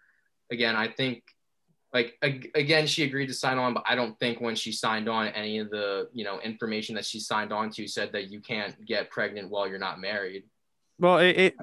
[0.50, 1.22] again, I think
[1.94, 5.08] like ag- again she agreed to sign on but i don't think when she signed
[5.08, 8.40] on any of the you know information that she signed on to said that you
[8.40, 10.44] can't get pregnant while you're not married
[10.98, 11.54] Well, it, it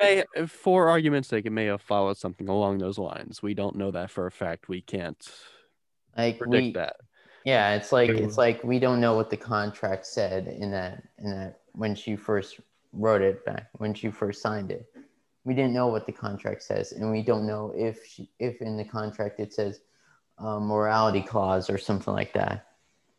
[0.00, 3.42] may, for argument's sake, it may have followed something along those lines.
[3.42, 4.68] We don't know that for a fact.
[4.68, 5.22] We can't
[6.16, 6.96] like predict we that.
[7.44, 11.30] yeah it's like it's like we don't know what the contract said in that in
[11.30, 12.58] that when she first
[12.92, 14.86] wrote it back when she first signed it
[15.44, 18.76] we didn't know what the contract says and we don't know if she if in
[18.76, 19.82] the contract it says
[20.38, 22.66] uh, morality clause or something like that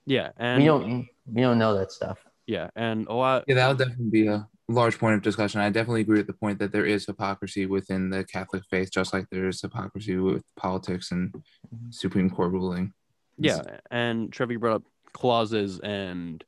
[0.06, 2.26] Yeah, and we don't we don't know that stuff.
[2.48, 3.46] Yeah, and a lot.
[3.48, 5.62] Yeah, that'll definitely be a large point of discussion.
[5.62, 9.14] I definitely agree with the point that there is hypocrisy within the Catholic faith, just
[9.14, 11.92] like there is hypocrisy with politics and mm-hmm.
[11.92, 12.94] Supreme Court ruling.
[13.38, 16.44] Yeah, and Trevor you brought up clauses and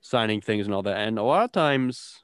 [0.00, 2.20] signing things and all that, and a lot of times,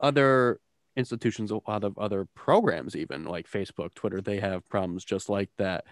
[0.00, 0.60] other
[0.96, 5.50] institutions, a lot of other programs, even like Facebook, Twitter, they have problems just like
[5.58, 5.84] that,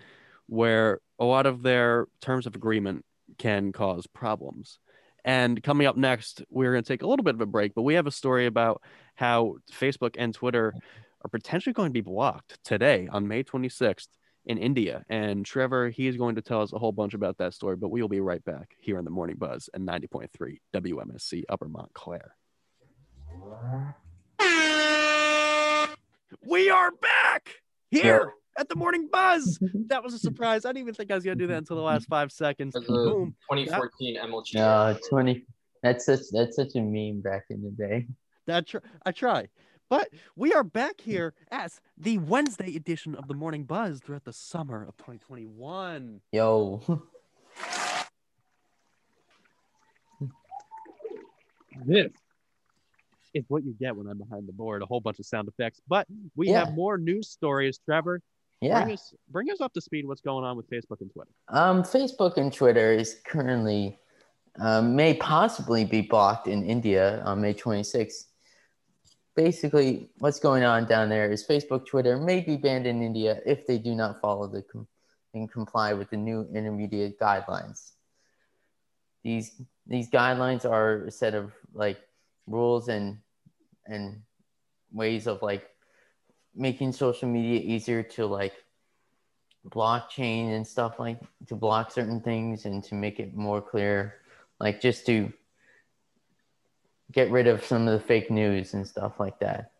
[0.46, 3.04] where a lot of their terms of agreement
[3.38, 4.78] can cause problems.
[5.24, 7.82] And coming up next, we're going to take a little bit of a break, but
[7.82, 8.82] we have a story about
[9.14, 10.74] how Facebook and Twitter
[11.24, 14.08] are potentially going to be blocked today on May 26th
[14.44, 15.04] in India.
[15.08, 17.90] And Trevor, he is going to tell us a whole bunch about that story, but
[17.90, 22.36] we will be right back here on the Morning Buzz at 90.3 WMSC Upper Montclair.
[26.46, 27.54] We are back
[27.90, 29.58] here at the Morning Buzz.
[29.88, 30.64] That was a surprise.
[30.64, 32.74] I didn't even think I was going to do that until the last five seconds.
[32.74, 33.34] As a Boom.
[33.50, 34.54] 2014 MLG.
[34.54, 35.44] No, twenty.
[35.82, 38.06] That's such that's such a meme back in the day.
[38.46, 39.48] That tr- I try.
[39.90, 44.32] But we are back here as the Wednesday edition of the Morning Buzz throughout the
[44.32, 46.22] summer of 2021.
[46.32, 46.80] Yo,
[51.86, 52.10] This
[53.34, 55.80] is what you get when I'm behind the board, a whole bunch of sound effects.
[55.88, 56.64] But we Yeah.
[56.64, 58.20] have more news stories, Trevor.
[58.60, 58.82] Yeah.
[58.82, 61.30] Bring us bring us up to speed what's going on with Facebook and Twitter.
[61.48, 63.98] Um, Facebook and Twitter is currently
[64.58, 68.26] um, may possibly be blocked in India on May 26th.
[69.34, 73.66] Basically, what's going on down there is Facebook, Twitter may be banned in India if
[73.66, 74.86] they do not follow the com-
[75.34, 77.92] and comply with the new intermediate guidelines.
[79.24, 81.98] These these guidelines are a set of like
[82.46, 83.18] rules and
[83.86, 84.22] and
[84.92, 85.68] ways of like
[86.54, 88.54] making social media easier to like
[89.68, 94.16] blockchain and stuff like to block certain things and to make it more clear
[94.60, 95.32] like just to
[97.12, 99.72] get rid of some of the fake news and stuff like that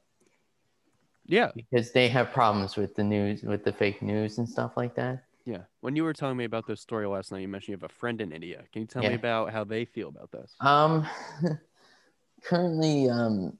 [1.26, 4.94] Yeah, because they have problems with the news with the fake news and stuff like
[4.94, 5.59] that yeah.
[5.82, 7.94] When you were telling me about this story last night, you mentioned you have a
[7.94, 8.64] friend in India.
[8.72, 10.55] Can you tell me about how they feel about this?
[10.61, 11.07] um
[12.42, 13.59] currently um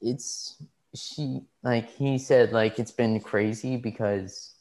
[0.00, 0.62] it's
[0.94, 4.54] she like he said like it's been crazy because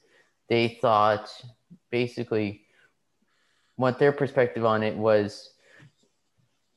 [0.49, 1.29] they thought
[1.91, 2.61] basically
[3.75, 5.51] what their perspective on it was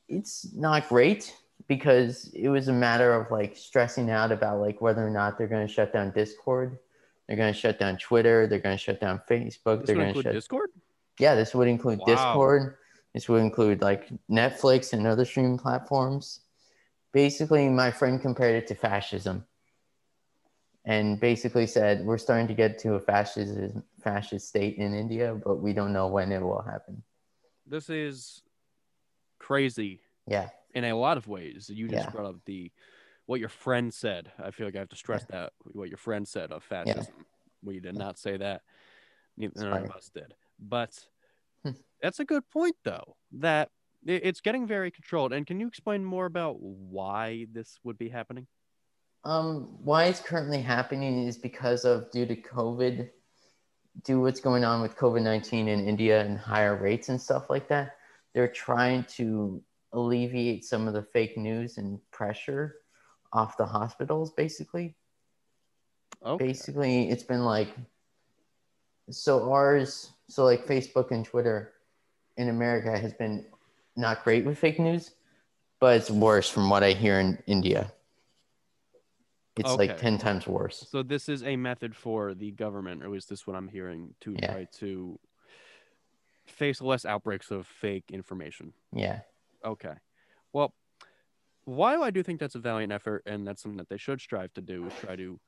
[0.07, 1.35] it's not great
[1.67, 5.47] because it was a matter of like stressing out about like whether or not they're
[5.47, 6.77] going to shut down discord
[7.27, 10.13] they're going to shut down twitter they're going to shut down facebook This they're going
[10.13, 10.69] to shut Discord?
[11.19, 12.05] yeah, this would include Wow.
[12.05, 12.75] Discord.
[13.13, 16.41] This would include like Netflix and other streaming platforms.
[17.13, 19.45] Basically, my friend compared it to fascism
[20.85, 25.55] and basically said we're starting to get to a fascist fascist state in India, but
[25.55, 27.03] we don't know when it will happen.
[27.65, 28.43] This is
[29.39, 30.49] crazy Yeah.
[30.73, 31.69] in a lot of ways.
[31.69, 32.11] You just Yeah.
[32.11, 32.71] brought up the
[33.25, 34.31] what your friend said.
[34.39, 37.13] I feel like I have to stress that what your friend said of fascism.
[37.17, 37.23] Yeah.
[37.63, 38.61] We did not say that.
[39.35, 40.33] Neither none of us did.
[40.59, 41.05] But
[41.63, 41.71] Hmm.
[42.01, 43.17] that's a good point, though.
[43.33, 43.69] That
[44.07, 45.33] it's getting very controlled.
[45.33, 48.47] And can you explain more about why this would be happening?
[49.23, 53.09] Um, why it's currently happening is because of due to COVID,
[54.03, 57.67] due what's going on with COVID nineteen in India and higher rates and stuff like
[57.67, 57.97] that.
[58.33, 62.75] They're trying to alleviate some of the fake news and pressure
[63.33, 64.31] off the hospitals.
[64.31, 64.95] Basically,
[66.25, 66.45] Okay.
[66.45, 67.69] basically, it's been like
[69.09, 70.11] so ours.
[70.29, 71.73] So like Facebook and Twitter
[72.37, 73.45] in America has been
[73.97, 75.11] not great with fake news,
[75.79, 77.91] but it's worse from what I hear in India.
[79.57, 80.87] It's like 10 times worse.
[80.89, 83.67] So this is a method for the government, or at least this is what I'm
[83.67, 84.51] hearing, to Yeah.
[84.51, 85.19] try to
[86.45, 88.73] face less outbreaks of fake information.
[88.93, 89.21] Yeah.
[89.65, 89.95] Okay.
[90.53, 90.75] Well,
[91.65, 94.53] while I do think that's a valiant effort and that's something that they should strive
[94.53, 95.39] to do, is try to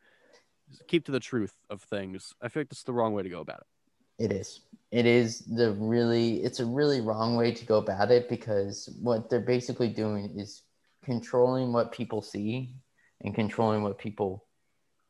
[0.88, 3.42] keep to the truth of things, I feel like that's the wrong way to go
[3.42, 3.68] about it.
[4.20, 4.62] It is.
[4.92, 9.30] It is the really, it's a really wrong way to go about it because what
[9.30, 10.64] they're basically doing is
[11.04, 12.76] controlling what people see
[13.22, 14.46] and controlling what people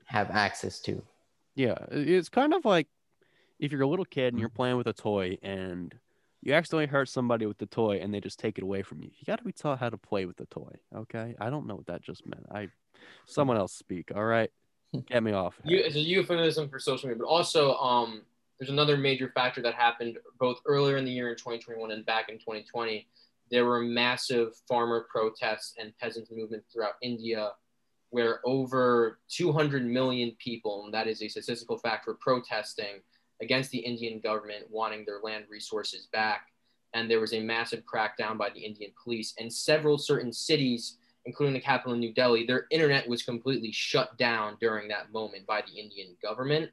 [0.05, 1.01] have access to.
[1.55, 2.87] Yeah, it's kind of like
[3.59, 5.93] if you're a little kid and you're playing with a toy and
[6.41, 9.09] you accidentally hurt somebody with the toy and they just take it away from you.
[9.17, 10.71] You got to be taught how to play with the toy.
[10.95, 12.45] Okay, I don't know what that just meant.
[12.51, 12.69] I,
[13.25, 14.11] someone else speak.
[14.15, 14.49] All right,
[15.07, 15.55] get me off.
[15.63, 18.21] You, it's a euphemism for social media, but also um,
[18.59, 22.27] there's another major factor that happened both earlier in the year in 2021 and back
[22.29, 23.07] in 2020.
[23.49, 27.53] There were massive farmer protests and peasant movements throughout India,
[28.09, 33.01] where over 200 million people, and that is a statistical fact, were protesting
[33.41, 36.47] against the Indian government wanting their land resources back.
[36.95, 39.35] and there was a massive crackdown by the Indian police.
[39.39, 44.57] And several certain cities, including the capital New Delhi, their internet was completely shut down
[44.59, 46.71] during that moment by the Indian government.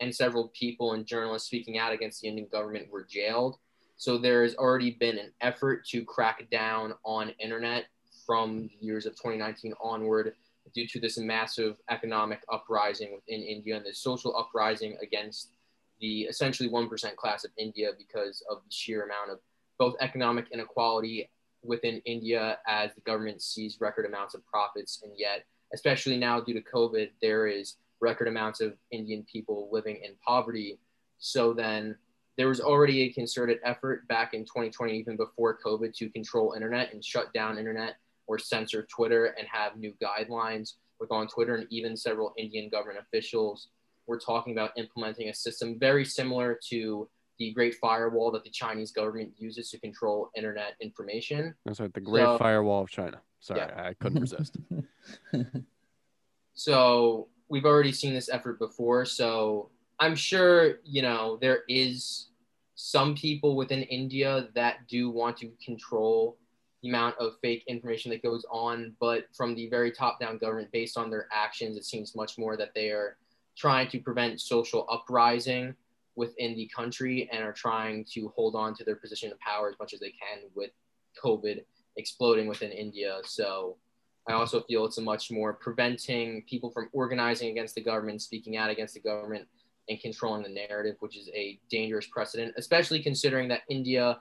[0.00, 3.56] And several people and journalists speaking out against the Indian government were jailed.
[3.96, 7.86] So there has already been an effort to crack down on internet
[8.26, 10.34] from the years of 2019 onward
[10.74, 15.52] due to this massive economic uprising within India and the social uprising against
[16.00, 19.38] the essentially 1% class of India because of the sheer amount of
[19.78, 21.30] both economic inequality
[21.62, 25.00] within India as the government sees record amounts of profits.
[25.02, 29.96] And yet, especially now due to COVID, there is record amounts of Indian people living
[30.04, 30.78] in poverty.
[31.18, 31.96] So then
[32.36, 36.92] there was already a concerted effort back in 2020, even before COVID, to control internet
[36.92, 41.54] and shut down internet or censor Twitter and have new guidelines with on Twitter.
[41.54, 43.68] And even several Indian government officials
[44.06, 48.92] were talking about implementing a system very similar to the Great Firewall that the Chinese
[48.92, 51.54] government uses to control internet information.
[51.64, 53.20] That's right, the Great So- Firewall of China.
[53.40, 53.82] Sorry, Yeah.
[53.88, 54.56] I couldn't resist.
[56.58, 59.04] So we've already seen this effort before.
[59.04, 62.28] So I'm sure, you know, there is
[62.74, 66.36] some people within India that do want to control
[66.82, 68.94] the amount of fake information that goes on.
[69.00, 72.56] But from the very top down government, based on their actions, it seems much more
[72.56, 73.16] that they are
[73.56, 75.74] trying to prevent social uprising
[76.14, 79.78] within the country and are trying to hold on to their position of power as
[79.78, 80.70] much as they can with
[81.22, 81.64] COVID
[81.96, 83.18] exploding within India.
[83.24, 83.76] So
[84.28, 88.56] I also feel it's a much more preventing people from organizing against the government, speaking
[88.56, 89.46] out against the government,
[89.88, 94.20] and controlling the narrative, which is a dangerous precedent, especially considering that India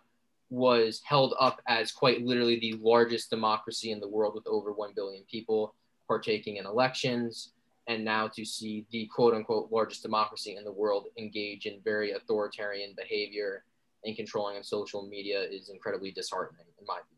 [0.51, 4.93] was held up as quite literally the largest democracy in the world with over 1
[4.95, 5.73] billion people
[6.07, 7.53] partaking in elections.
[7.87, 12.11] And now to see the quote unquote largest democracy in the world engage in very
[12.11, 13.63] authoritarian behavior
[14.03, 17.14] and controlling of social media is incredibly disheartening, in my view.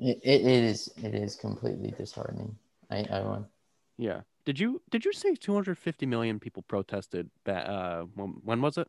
[0.00, 2.56] It, it, it is it is completely disheartening.
[2.90, 3.46] I, I won.
[3.98, 4.22] Yeah.
[4.46, 7.30] Did you did you say 250 million people protested?
[7.44, 8.88] Ba- uh, when, when was it?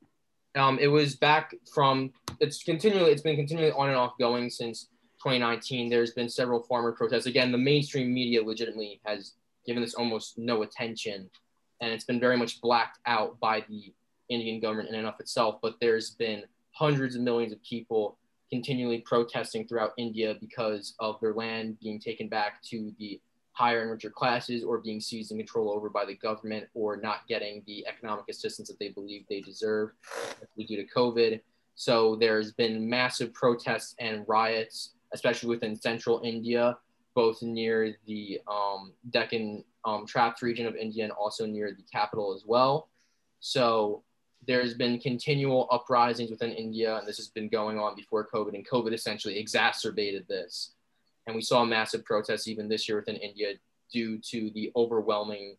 [0.56, 4.88] Um, it was back from it's continually it's been continually on and off going since
[5.22, 5.90] 2019.
[5.90, 7.26] There's been several farmer protests.
[7.26, 9.34] Again, the mainstream media legitimately has
[9.66, 11.30] given this almost no attention,
[11.82, 13.94] and it's been very much blacked out by the
[14.30, 15.60] Indian government in and of itself.
[15.62, 18.18] But there's been hundreds of millions of people
[18.52, 23.20] continually protesting throughout India because of their land being taken back to the
[23.54, 27.28] higher and richer classes or being seized and controlled over by the government or not
[27.28, 29.92] getting the economic assistance that they believe they deserve
[30.58, 31.42] due to COVID.
[31.76, 36.78] So there's been massive protests and riots, especially within central India,
[37.16, 42.34] both near the um, Deccan um, Traps region of India and also near the capital
[42.34, 42.90] as well.
[43.40, 44.04] So
[44.48, 48.68] there's been continual uprisings within India, and this has been going on before COVID, and
[48.68, 50.72] COVID essentially exacerbated this.
[51.28, 53.54] And we saw massive protests even this year within India
[53.92, 55.58] due to the overwhelming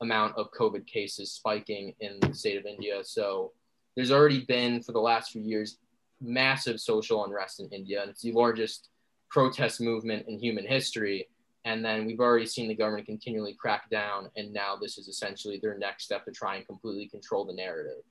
[0.00, 3.02] amount of COVID cases spiking in the state of India.
[3.02, 3.52] So
[3.96, 5.78] there's already been, for the last few years,
[6.20, 8.90] massive social unrest in India, and it's the largest
[9.30, 11.28] protest movement in human history.
[11.64, 15.58] And then we've already seen the government continually crack down, and now this is essentially
[15.60, 18.02] their next step to try and completely control the narrative.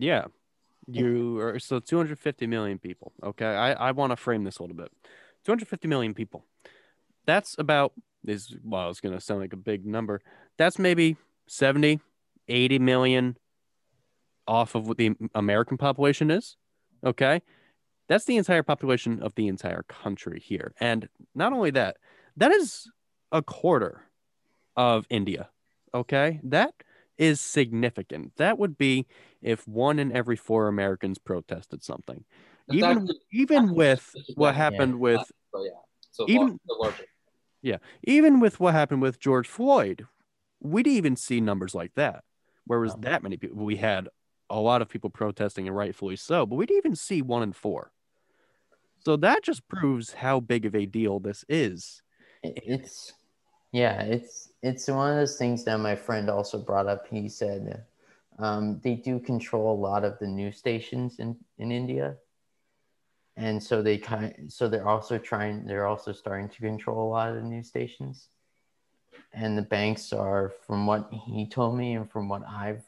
[0.00, 0.24] Yeah.
[0.86, 3.12] You are so 250 million people.
[3.22, 3.46] Okay.
[3.46, 4.90] I, I want to frame this a little bit.
[5.44, 6.44] 250 million people.
[7.26, 7.92] That's about
[8.26, 10.20] is well, it's gonna sound like a big number.
[10.56, 12.00] That's maybe 70,
[12.48, 13.36] 80 million
[14.48, 16.56] off of what the American population is.
[17.04, 17.42] Okay.
[18.08, 20.74] That's the entire population of the entire country here.
[20.80, 21.98] And not only that,
[22.36, 22.90] that is
[23.30, 24.02] a quarter
[24.76, 25.50] of India.
[25.94, 26.40] Okay.
[26.42, 26.74] That
[27.20, 28.34] is significant.
[28.36, 29.06] That would be
[29.42, 32.24] if one in every four Americans protested something.
[32.66, 35.20] That's even actually- even with what happened with
[35.52, 35.70] So yeah,
[36.12, 37.04] so Even- the larger.
[37.60, 40.06] yeah, even with what happened with George Floyd,
[40.60, 42.24] we didn't even see numbers like that.
[42.66, 43.64] Where was that many people?
[43.64, 44.08] We had
[44.48, 47.52] a lot of people protesting, and rightfully so, but we didn't even see one in
[47.52, 47.92] four.
[49.00, 52.02] So that just proves how big of a deal this is.
[52.42, 53.12] It's
[53.72, 57.06] yeah, it's it's one of those things that my friend also brought up.
[57.06, 57.84] He said
[58.38, 62.16] um, they do control a lot of the news stations in in India,
[63.36, 67.28] and so they kind so they're also trying they're also starting to control a lot
[67.28, 68.28] of the news stations,
[69.32, 72.82] and the banks are from what he told me and from what I've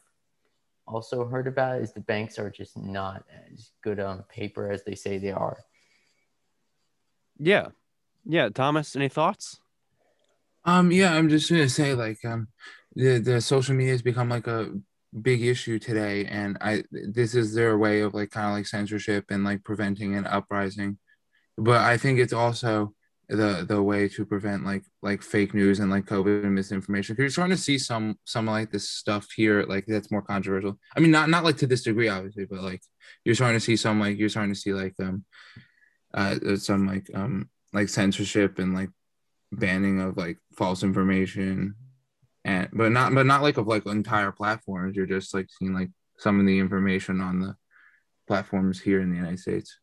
[0.89, 4.97] also heard about is the banks are just not as good on paper as they
[4.97, 5.59] say they are.
[7.39, 7.68] Yeah,
[8.24, 8.49] yeah.
[8.49, 9.61] Thomas, any thoughts?
[10.64, 12.48] Um, yeah, I'm just gonna say like um,
[12.94, 14.72] the the social media has become like a
[15.20, 19.26] big issue today, and I this is their way of like kind of like censorship
[19.30, 20.98] and like preventing an uprising.
[21.58, 22.94] But I think it's also
[23.28, 27.14] the the way to prevent like like fake news and like COVID and misinformation.
[27.14, 30.78] Because you're starting to see some some like this stuff here, like that's more controversial.
[30.96, 32.82] I mean, not not like to this degree, obviously, but like
[33.24, 35.24] you're starting to see some like you're starting to see like um
[36.14, 38.90] uh some like um like censorship and like
[39.53, 41.74] banning of like false information
[42.44, 45.90] and but not but not like of like entire platforms you're just like seeing like
[46.18, 47.55] some of the information on the
[48.26, 49.78] platforms here in the united states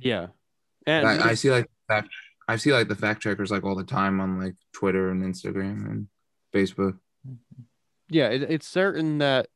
[0.00, 0.28] Yeah.
[0.86, 2.08] And I, I see like fact
[2.48, 5.86] i see like the fact checkers like all the time on like twitter and instagram
[5.88, 6.08] and
[6.54, 6.98] facebook
[8.10, 9.46] yeah, it, it's certain that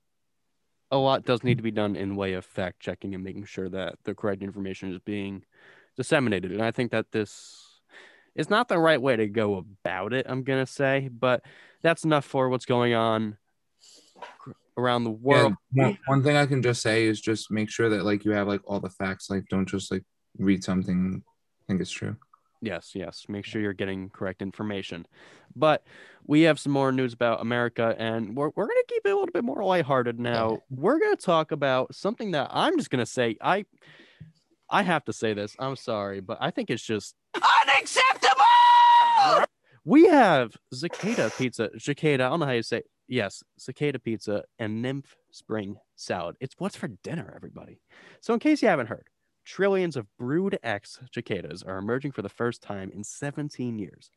[0.90, 3.68] a lot does need to be done in way of fact checking and making sure
[3.68, 5.44] that the correct information is being
[5.96, 6.52] disseminated.
[6.52, 7.73] And I think that this
[8.34, 11.42] is not the right way to go about it, I'm going to say, but
[11.82, 13.36] that's enough for what's going on
[14.76, 15.54] around the world.
[15.72, 18.32] Yeah, one, one thing i can just say is just make sure that like you
[18.32, 20.02] have like all the facts like don't just like
[20.38, 21.22] read something
[21.68, 22.16] think it's true
[22.64, 23.26] Yes, yes.
[23.28, 25.06] Make sure you're getting correct information.
[25.54, 25.84] But
[26.26, 29.14] we have some more news about America, and we're, we're going to keep it a
[29.14, 30.60] little bit more lighthearted now.
[30.70, 33.36] We're going to talk about something that I'm just going to say.
[33.40, 33.66] I
[34.70, 35.54] I have to say this.
[35.58, 38.44] I'm sorry, but I think it's just unacceptable.
[39.84, 41.70] We have Cicada Pizza.
[41.78, 42.82] Cicada, I don't know how you say.
[43.06, 46.36] Yes, Cicada Pizza and Nymph Spring Salad.
[46.40, 47.80] It's what's for dinner, everybody.
[48.20, 49.08] So, in case you haven't heard,
[49.44, 54.10] trillions of brood X cicadas are emerging for the first time in 17 years.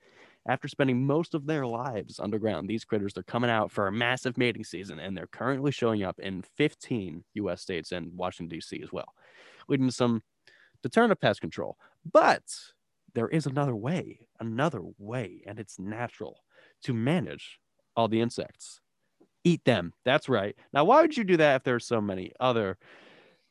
[0.47, 4.37] After spending most of their lives underground, these critters are coming out for a massive
[4.37, 8.81] mating season, and they're currently showing up in 15 US states and Washington, D.C.
[8.81, 9.13] as well,
[9.67, 10.23] leading to some
[10.81, 11.77] deterrent pest control.
[12.09, 12.43] But
[13.17, 16.43] there is another way, another way, and it's natural
[16.83, 17.59] to manage
[17.95, 18.79] all the insects.
[19.43, 19.93] Eat them.
[20.05, 20.55] That's right.
[20.71, 22.77] Now, why would you do that if there's so many other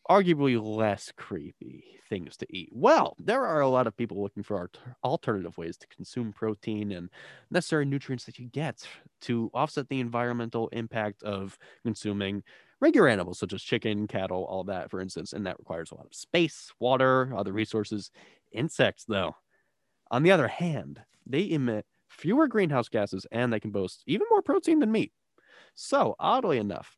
[0.09, 2.69] arguably less creepy things to eat?
[2.71, 4.71] Well, there are a lot of people looking for
[5.03, 7.11] alternative ways to consume protein and
[7.51, 8.87] necessary nutrients that you get
[9.23, 12.45] to offset the environmental impact of consuming
[12.81, 15.33] regular animals such as chicken, cattle, all that, for instance.
[15.33, 18.13] And that requires a lot of space, water, other resources.
[18.53, 19.35] Insects, though,
[20.11, 24.43] on the other hand, they emit fewer greenhouse gases and they can boast even more
[24.43, 25.13] protein than meat.
[25.75, 26.97] So, oddly enough,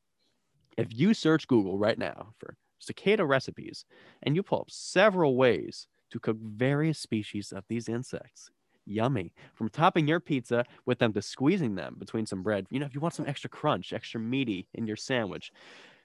[0.77, 3.85] if you search Google right now for cicada recipes
[4.23, 8.51] and you pull up several ways to cook various species of these insects,
[8.87, 9.33] yummy.
[9.55, 12.95] From topping your pizza with them to squeezing them between some bread, you know, if
[12.95, 15.53] you want some extra crunch, extra meaty in your sandwich.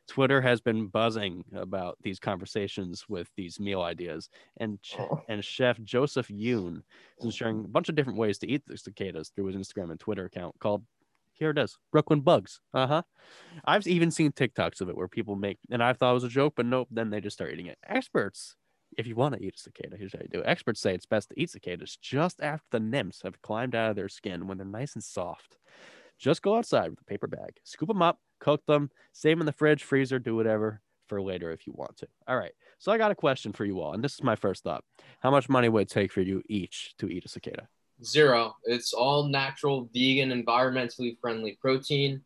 [0.07, 4.97] Twitter has been buzzing about these conversations with these meal ideas, and ch-
[5.29, 6.83] and Chef Joseph Yoon
[7.19, 9.99] is sharing a bunch of different ways to eat the cicadas through his Instagram and
[9.99, 10.83] Twitter account called
[11.33, 12.59] here it is brooklyn bugs.
[12.73, 13.01] Uh-huh.
[13.65, 16.29] I've even seen tiktoks of it where people make and i thought it was a
[16.29, 17.77] joke but nope then they just start eating it.
[17.87, 18.55] Experts
[18.97, 20.47] if you want to eat a cicada here's how you do it.
[20.47, 23.95] Experts say it's best to eat cicadas just after the nymphs have climbed out of
[23.95, 25.57] their skin when they're nice and soft.
[26.19, 29.45] Just go outside with a paper bag scoop them up cook them save them in
[29.45, 32.97] the fridge freezer do whatever for later if you want to all right so i
[32.97, 34.83] got a question for you all and this is my first thought
[35.21, 37.67] how much money would it take for you each to eat a cicada
[38.03, 38.55] Zero.
[38.65, 42.21] It's all natural, vegan, environmentally friendly protein.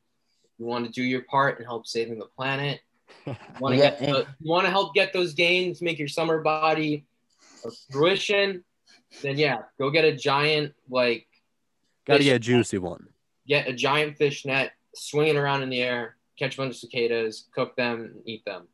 [0.58, 2.80] You want to do your part and help saving the planet.
[3.28, 6.00] You want to Yeah, get and- the, you want to help get those gains, make
[6.00, 7.06] your summer body
[7.66, 8.64] a fruition.
[9.22, 11.28] Then yeah, go get a giant like
[12.08, 13.08] gotta get a juicy one
[13.46, 16.78] get a giant fish net, swing it around in the air, catch a bunch of
[16.78, 18.68] cicadas, cook them, and eat them.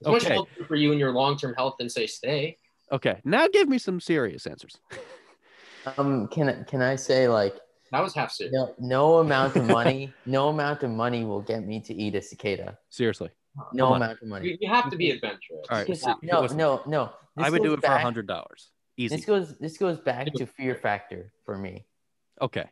[0.00, 0.34] It's much Okay.
[0.34, 2.56] healthier for you and your long term health than say stay.
[2.92, 4.76] okay now give me some serious answers
[5.98, 7.54] Um, can I- can I say like
[7.92, 8.52] That was half serious.
[8.54, 12.22] no no amount of money, no amount of money will get me to eat a
[12.22, 12.78] cicada.
[12.90, 13.30] seriously
[13.72, 14.02] No Come on.
[14.02, 14.48] amount of money.
[14.48, 15.66] You, you have to be adventurous.
[15.70, 16.56] All right, Because- see, no, listen.
[16.58, 17.12] no, no.
[17.36, 18.70] I would do goes it for a hundred dollars.
[18.96, 19.16] Easy.
[19.16, 21.84] This goes this goes back to fear factor for me.
[22.40, 22.68] Okay.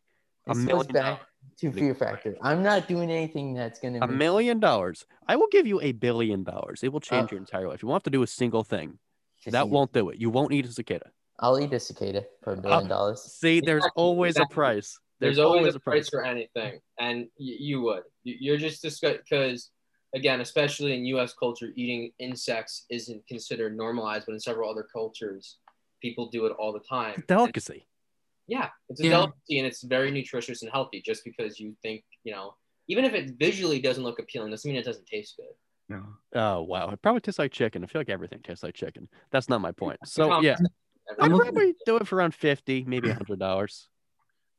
[0.47, 1.21] A This goes million back dollars.
[1.59, 2.37] To fear factor.
[2.43, 5.07] I'm not doing anything that's gonna A million dollars.
[5.29, 6.83] I will give you a billion dollars.
[6.83, 7.83] It will change Uh, your entire life.
[7.83, 8.99] You won't have to do a single thing.
[9.43, 10.19] Just That won't do it.
[10.19, 11.11] You won't eat a cicada.
[11.41, 13.23] I'll eat a cicada for a billion dollars.
[13.23, 14.99] See, there's Exactly, always a price.
[15.21, 18.03] There's, always, a price for anything, and y- you would.
[18.25, 19.71] You- You're just because,
[20.15, 21.33] again, especially in U.S.
[21.33, 25.59] culture, eating insects isn't considered normalized, but in several other cultures,
[26.01, 27.23] people do it all the time.
[27.29, 27.87] Delicacy.
[28.49, 29.11] Yeah, it's a Yeah.
[29.11, 31.01] delicacy and it's very nutritious and healthy.
[31.05, 32.55] Just because you think, you know,
[32.89, 35.55] even if it visually doesn't look appealing, doesn't mean it doesn't taste good.
[35.89, 36.03] no
[36.35, 36.91] Oh wow.
[36.91, 37.85] It probably tastes like chicken.
[37.85, 39.09] I feel like everything tastes like chicken.
[39.31, 39.99] That's not my point.
[40.05, 40.57] So yeah.
[41.11, 43.89] I'd I'm probably do it for around fifty, maybe a hundred dollars.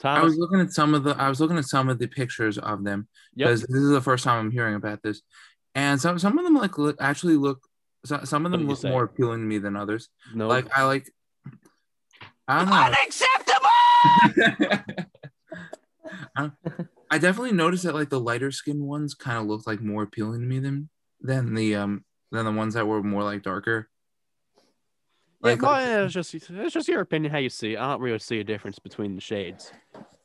[0.04, 2.58] I was looking at some of the I was looking at some of the pictures
[2.58, 3.48] of them Yep.
[3.48, 5.22] because this is the first time I'm hearing about this,
[5.76, 7.60] and some some of them like look actually look
[8.06, 8.90] so, some of them look say?
[8.90, 10.10] more appealing to me than others.
[10.36, 11.10] no, Like I like
[12.50, 12.76] I don't know.
[16.36, 16.52] I,
[17.12, 20.42] I definitely noticed that like the lighter skinned ones kind of looked like more appealing
[20.42, 20.90] to me than
[21.22, 23.90] than the um than the ones that were more like darker.
[25.44, 27.80] yeah, Like, well, yeah, it's just it's just your opinion how you see it.
[27.80, 29.72] I don't really see a difference between the shades,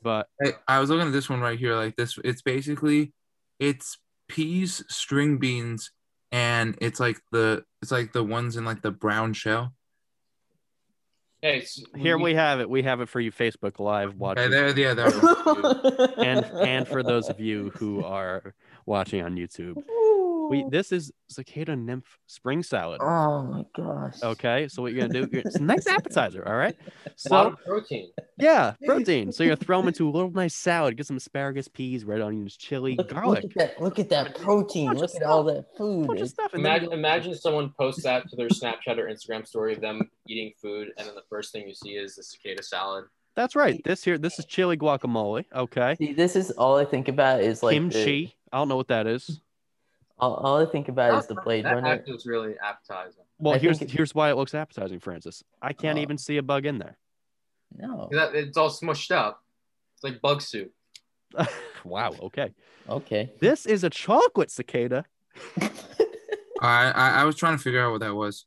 [0.03, 2.18] but I, I was looking at this one right here, like this.
[2.24, 3.12] It's basically,
[3.59, 3.99] it's
[4.29, 5.91] peas, string beans,
[6.33, 9.74] and it's like the it's like the ones in like the brown shell.
[11.41, 12.68] Hey, s- here we have it.
[12.68, 15.07] We have it for you, Facebook Live Okay, watchers, there, yeah, there.
[16.18, 18.55] and and for those of you who are
[18.86, 19.76] watching on YouTube,
[20.49, 20.70] we oh.
[20.70, 23.01] this is cicada nymph spring salad.
[23.03, 24.22] Oh my gosh.
[24.22, 25.28] Okay, so what you're gonna do?
[25.32, 26.46] You're, it's a nice appetizer.
[26.46, 26.76] All right.
[27.07, 28.11] a lot So of protein.
[28.38, 29.32] yeah, protein.
[29.32, 30.96] So you're gonna throw them into a little nice salad.
[30.96, 33.42] Get some asparagus, peas, red onions, chili, Look, garlic.
[33.44, 33.82] look at that!
[33.82, 34.86] Look at that protein!
[34.86, 36.07] Bunch of Look at all that food.
[36.09, 36.55] bunch stuff.
[36.55, 40.88] Imagine, imagine someone posts that to their Snapchat or Instagram story of them eating food,
[40.99, 43.05] and then the first thing you see is the cicada salad.
[43.36, 43.80] that's right.
[43.84, 45.44] This here, this is chili guacamole.
[45.55, 45.94] Okay.
[45.99, 48.34] See, this is all I think about is like the- Kimchi.
[48.53, 49.40] I don't know what that is.
[50.21, 51.89] All, all I think about is the Blade that Runner.
[51.89, 53.23] actually was really appetizing.
[53.39, 55.45] Well, I here's it- here's why it looks appetizing, Francis.
[55.62, 56.03] I can't Oh.
[56.03, 56.97] even see a bug in there.
[57.77, 58.09] No.
[58.12, 59.43] That, it's all smushed up.
[59.95, 60.73] It's like bug soup.
[61.85, 62.12] wow.
[62.23, 62.53] Okay.
[62.89, 63.33] Okay.
[63.41, 65.05] This is a chocolate cicada.
[66.61, 68.47] I, I I was trying to figure out what that was.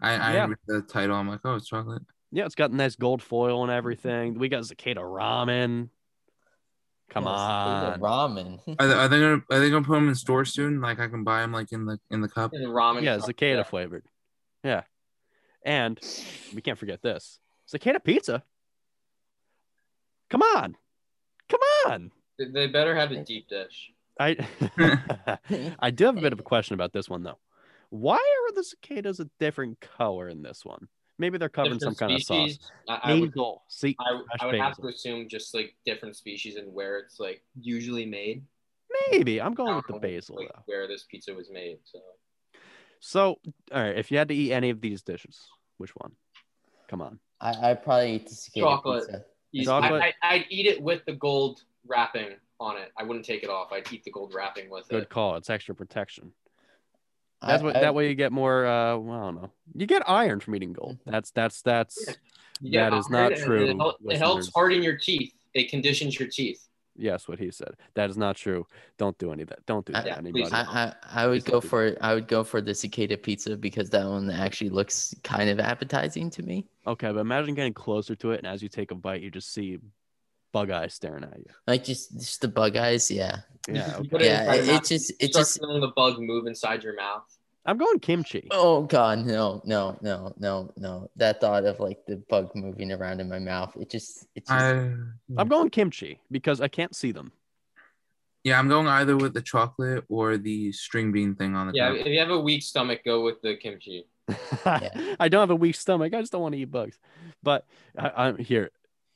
[0.00, 0.46] I I Yeah.
[0.46, 1.16] read the title.
[1.16, 2.02] I'm like, oh, it's chocolate.
[2.30, 4.38] Yeah, it's got nice gold foil and everything.
[4.38, 5.88] We got cicada ramen.
[7.10, 8.00] Come Yes, on.
[8.00, 8.60] Ramen.
[8.78, 10.80] Are they, are they gonna are they gonna put them in stores soon?
[10.80, 12.52] Like I can buy them like in the in the cup.
[12.52, 13.02] And ramen.
[13.02, 13.62] Yeah, cup, cicada yeah.
[13.62, 14.04] flavored.
[14.62, 14.82] Yeah.
[15.64, 15.98] And
[16.54, 17.38] we can't forget this.
[17.66, 18.42] Cicada pizza.
[20.30, 20.76] Come on.
[21.48, 22.10] Come on.
[22.38, 23.90] They- They better have a deep dish.
[24.20, 24.36] I
[25.78, 27.38] I do have a bit of a question about this one though.
[27.90, 30.88] Why are the cicadas a different color in this one?
[31.18, 32.36] Maybe they're covering in some Different kind of sauce.
[32.52, 32.70] species.
[32.88, 33.62] I, I would, Basil.
[33.68, 37.42] See, I, I would have to assume just like different species and where it's like
[37.60, 38.44] usually made.
[39.10, 39.40] Maybe.
[39.40, 40.62] I'm going with the basil like, though.
[40.66, 41.78] where this pizza was made.
[41.84, 41.98] So
[43.00, 43.38] So,
[43.72, 45.40] all right, if you had to eat any of these dishes,
[45.78, 46.12] which one?
[46.88, 47.18] Come on.
[47.40, 49.06] I I probably eat the cicada Chocolate.
[49.06, 49.24] pizza.
[49.52, 49.64] Easy.
[49.66, 50.02] Chocolate.
[50.02, 52.90] I, I, I'd eat it with the gold wrapping on it.
[52.96, 53.72] I wouldn't take it off.
[53.72, 55.00] I'd eat the gold wrapping with Good it.
[55.00, 55.36] Good call.
[55.36, 56.32] It's extra protection.
[57.40, 59.50] That's what I- that way you get more uh well, I don't know.
[59.74, 60.98] You get iron from eating gold.
[61.06, 62.16] That's that's that's
[62.60, 62.90] Yeah.
[62.90, 63.70] That is not true, It,
[64.12, 64.50] it helps listeners.
[64.54, 65.32] harden your teeth.
[65.54, 66.64] It conditions your teeth.
[66.96, 67.74] yes, what he said.
[67.94, 68.66] That is not true.
[68.98, 69.64] Don't do any of that.
[69.66, 70.42] Don't do I- that, Yeah, anybody.
[70.42, 73.88] please I, I, I would go for I would go for the cicada pizza because
[73.90, 76.66] that one actually looks kind of appetizing to me.
[76.88, 79.52] Okay, but imagine getting closer to it and as you take a bite, you just
[79.52, 79.78] see
[80.52, 81.46] bug eyes staring at you.
[81.66, 83.38] Like just just the bug eyes, yeah.
[83.68, 84.24] Yeah, You okay.
[84.26, 86.94] Yeah, inside it- your it just- you it just- feeling the bug move inside your
[86.96, 87.24] mouth.
[87.66, 88.48] I'm going kimchi.
[88.50, 91.10] Oh god, no, no, no, no, no.
[91.16, 94.50] That thought of like the bug moving around in my mouth, it just it just
[94.52, 94.90] I
[95.36, 97.30] I'm going kimchi because I can't see them.
[98.42, 101.90] yeah, I'm going either with the chocolate or the string bean thing on the Yeah,
[101.90, 101.98] top.
[101.98, 104.06] if you have a weak stomach, go with the kimchi.
[104.64, 106.14] I don't have a weak stomach.
[106.14, 106.98] I just don't want to eat bugs.
[107.42, 107.66] But
[107.98, 108.70] I, I'm here.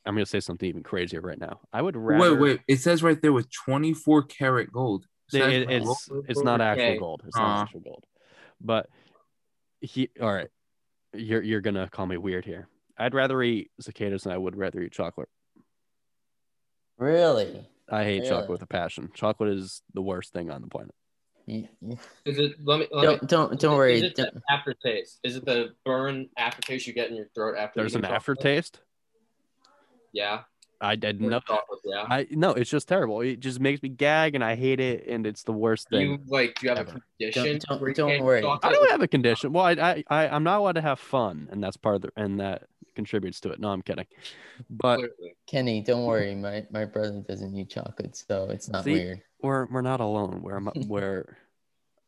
[0.05, 1.61] I'm gonna say something even crazier right now.
[1.71, 2.33] I would rather.
[2.35, 2.61] Wait, wait.
[2.67, 5.05] It says right there with 24 karat gold.
[5.31, 6.97] It- it- it's gold it's not actual Okay.
[6.97, 7.23] gold.
[7.25, 8.05] It's not actual gold.
[8.61, 8.89] But
[9.81, 10.09] he.
[10.21, 10.49] All right.
[11.13, 12.67] You're you're gonna call me weird here.
[12.97, 15.29] I'd rather eat cicadas than I would rather eat chocolate.
[16.97, 17.65] really.
[17.89, 19.09] I hate chocolate with a passion.
[19.13, 20.95] Chocolate is the worst thing on the planet.
[21.45, 22.53] You- you- Is it?
[22.63, 22.87] Let me.
[22.91, 23.95] Let Don't don't don't worry.
[23.95, 25.19] Is it don't- the aftertaste?
[25.23, 27.81] Is it the burn aftertaste you get in your throat after?
[27.81, 28.15] There's an chocolate?
[28.15, 28.81] aftertaste.
[30.13, 30.41] Yeah.
[30.81, 31.39] I didn't Or know.
[31.39, 32.05] chocolate, yeah.
[32.09, 33.21] I no, it's just terrible.
[33.21, 36.01] It just makes me gag, and I hate it, and it's the worst thing.
[36.11, 36.59] you like?
[36.59, 36.97] Do you have ever.
[36.97, 37.59] a condition?
[37.69, 38.39] don't- don't can't worry.
[38.39, 39.53] I don't have a condition.
[39.53, 42.09] Well, I, I, I I'm not allowed to have fun, and that's part of the,
[42.17, 42.63] and that
[42.95, 43.61] contributes to it.
[43.61, 44.05] No, I'm kidding.
[44.69, 44.99] But
[45.47, 46.35] Kenny, don't worry.
[46.35, 49.21] My my brother doesn't eat chocolate, so it's not See, weird.
[49.41, 50.41] we're we're not alone.
[50.41, 51.37] Where I'm, where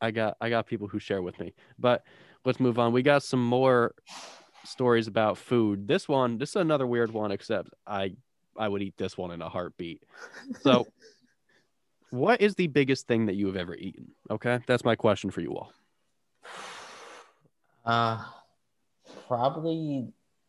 [0.02, 1.54] I got I got people who share with me.
[1.80, 2.04] But
[2.44, 2.92] let's move on.
[2.92, 3.96] We got some more
[4.68, 5.88] stories about food.
[5.88, 7.32] This one, this is another weird one.
[7.32, 8.16] Except I
[8.58, 10.04] I would eat this one in a heartbeat.
[10.62, 10.88] So,
[12.10, 14.12] what is the biggest thing that you have ever eaten?
[14.30, 15.72] Okay, that's my question for you all.
[17.86, 18.24] Uh
[19.28, 20.08] probably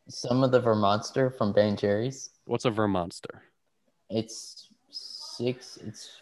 [0.09, 2.31] some of the Vermonster from Ben Jerry's.
[2.45, 3.41] What's a Vermonster?
[4.09, 5.79] It's six.
[5.85, 6.21] It's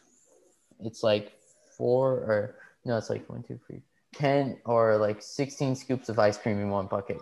[0.80, 1.32] it's like
[1.76, 3.82] four or no, it's like one, two, three,
[4.14, 7.20] ten or like sixteen scoops of ice cream in one bucket.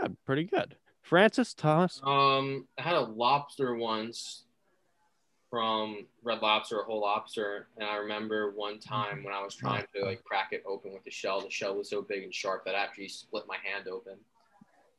[0.00, 0.16] Pretty good.
[0.26, 0.76] Pretty good.
[1.02, 2.00] Francis Thomas.
[2.04, 4.42] Um, I had a lobster once.
[5.48, 9.84] from Red Lobster a Whole Lobster, and I remember one time when I was trying
[9.94, 12.64] to like crack it open with the shell, the shell was so big and sharp
[12.64, 14.14] that I actually split my hand open.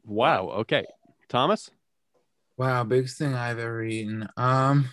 [0.06, 0.50] Wow.
[0.62, 0.86] Okay.
[1.28, 1.70] Thomas.
[2.58, 4.28] Wow, biggest thing I've ever eaten.
[4.38, 4.90] Um,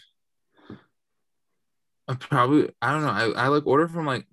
[2.08, 3.34] I probably I don't know.
[3.36, 4.26] I, I like order from like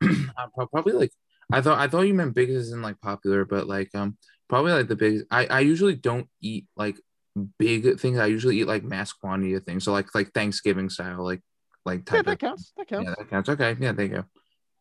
[0.00, 1.10] I prob- probably like
[1.52, 4.16] I thought I thought you meant biggest as in like popular, but like um
[4.48, 5.26] probably like the biggest.
[5.30, 6.96] I I usually don't eat like
[7.58, 8.18] big things.
[8.18, 9.84] I usually eat like mass quantity of things.
[9.84, 11.42] So like like Thanksgiving style, like
[11.84, 12.72] like type Yeah, type that of counts.
[12.76, 13.08] That counts.
[13.08, 13.48] yeah that counts.
[13.48, 14.24] Okay, yeah, there you go.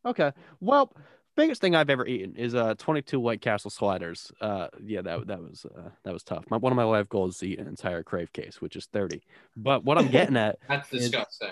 [0.06, 0.32] Okay.
[0.60, 0.94] Well,
[1.36, 4.32] biggest thing I've ever eaten is uh 22 White Castle sliders.
[4.42, 6.46] Uh yeah, that that was uh, that was tough.
[6.50, 8.86] My, one of my life goals is to eat an entire crave case, which is
[8.88, 9.22] 30.
[9.56, 11.52] But what I'm getting at That's is disgusting.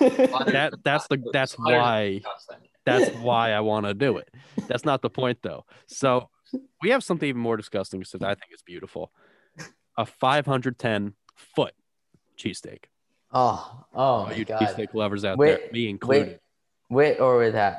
[0.00, 2.68] that that's the that's why disgusting.
[2.84, 4.28] that's why I want to do it.
[4.68, 5.64] That's not the point though.
[5.86, 6.28] So
[6.82, 9.10] we have something even more disgusting that I think it's beautiful.
[9.98, 11.72] A 510 foot
[12.38, 12.84] cheesesteak.
[13.32, 14.60] Oh, oh Oh, you god.
[14.62, 16.40] cheesesteak lovers out there, me included.
[16.88, 17.76] with, with or without?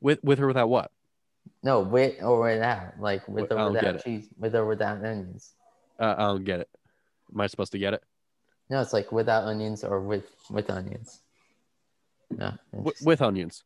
[0.00, 0.90] With with or without what?
[1.62, 2.98] No, with or without.
[3.00, 4.04] Like with or without it.
[4.04, 5.52] cheese, with or without onions.
[5.98, 6.68] Uh, I don't get it.
[7.32, 8.02] Am I supposed to get it?
[8.68, 11.20] No, it's like without onions or with with onions.
[12.30, 12.52] No.
[12.72, 13.62] W- with onions.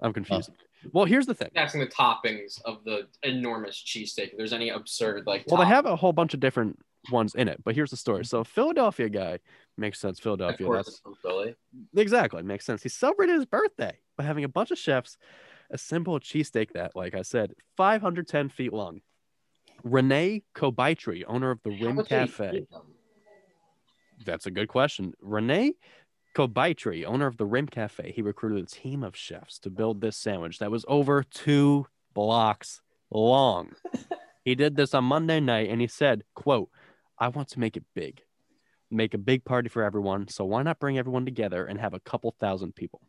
[0.00, 0.12] I'm oh.
[0.12, 0.50] confused.
[0.92, 1.50] Well, here's the thing.
[1.56, 4.30] Asking the toppings of the enormous cheesesteak.
[4.30, 5.44] If there's any absurd like.
[5.46, 6.78] Well, they have a whole bunch of different
[7.10, 8.24] ones in it, but here's the story.
[8.24, 9.38] So, Philadelphia guy
[9.76, 10.18] makes sense.
[10.18, 10.66] Of Philadelphia.
[10.66, 11.54] course, That's from Philly.
[11.96, 12.82] exactly makes sense.
[12.82, 15.18] He celebrated his birthday by having a bunch of chefs
[15.70, 19.00] assemble a cheesesteak that, like I said, 510 feet long.
[19.82, 22.66] Renee Kobaitri, owner of the How Rim much are you Cafe.
[24.24, 25.14] That's a good question.
[25.20, 25.74] Renee
[26.34, 30.16] Kobaitri, owner of the Rim Cafe, he recruited a team of chefs to build this
[30.16, 33.72] sandwich that was over two blocks long.
[34.44, 36.70] he did this on Monday night and he said, quote,
[37.18, 38.22] I want to make it big.
[38.90, 40.28] Make a big party for everyone.
[40.28, 43.00] So why not bring everyone together and have a couple thousand people?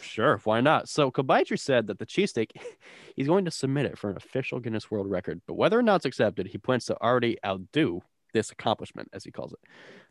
[0.00, 0.88] Sure, why not?
[0.88, 2.50] So Kobaitri said that the cheesesteak,
[3.16, 5.42] he's going to submit it for an official Guinness World Record.
[5.46, 8.02] But whether or not it's accepted, he plans to already outdo
[8.32, 9.58] this accomplishment, as he calls it.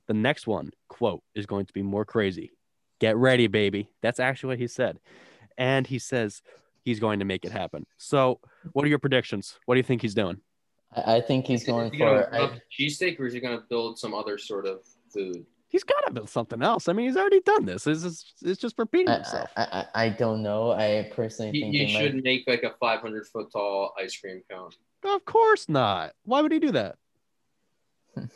[0.07, 2.51] The next one, quote, is going to be more crazy.
[2.99, 3.89] Get ready, baby.
[4.01, 4.99] That's actually what he said.
[5.57, 6.41] And he says
[6.83, 7.85] he's going to make it happen.
[7.97, 8.39] So,
[8.73, 9.57] what are your predictions?
[9.65, 10.37] What do you think he's doing?
[10.95, 12.29] I, I think he's going he gonna for.
[12.31, 14.79] rub I, cheesesteak or is he going to build some other sort of
[15.13, 15.45] food?
[15.69, 16.87] He's got to build something else.
[16.87, 17.87] I mean, he's already done this.
[17.87, 19.49] It's just, it's just repeating I, himself.
[19.57, 19.63] I,
[19.95, 20.71] I, I don't know.
[20.71, 22.23] I personally He, think he he should might.
[22.23, 24.69] make like a 500 foot tall ice cream cone.
[25.03, 26.11] Of course not.
[26.25, 26.95] Why would he do that?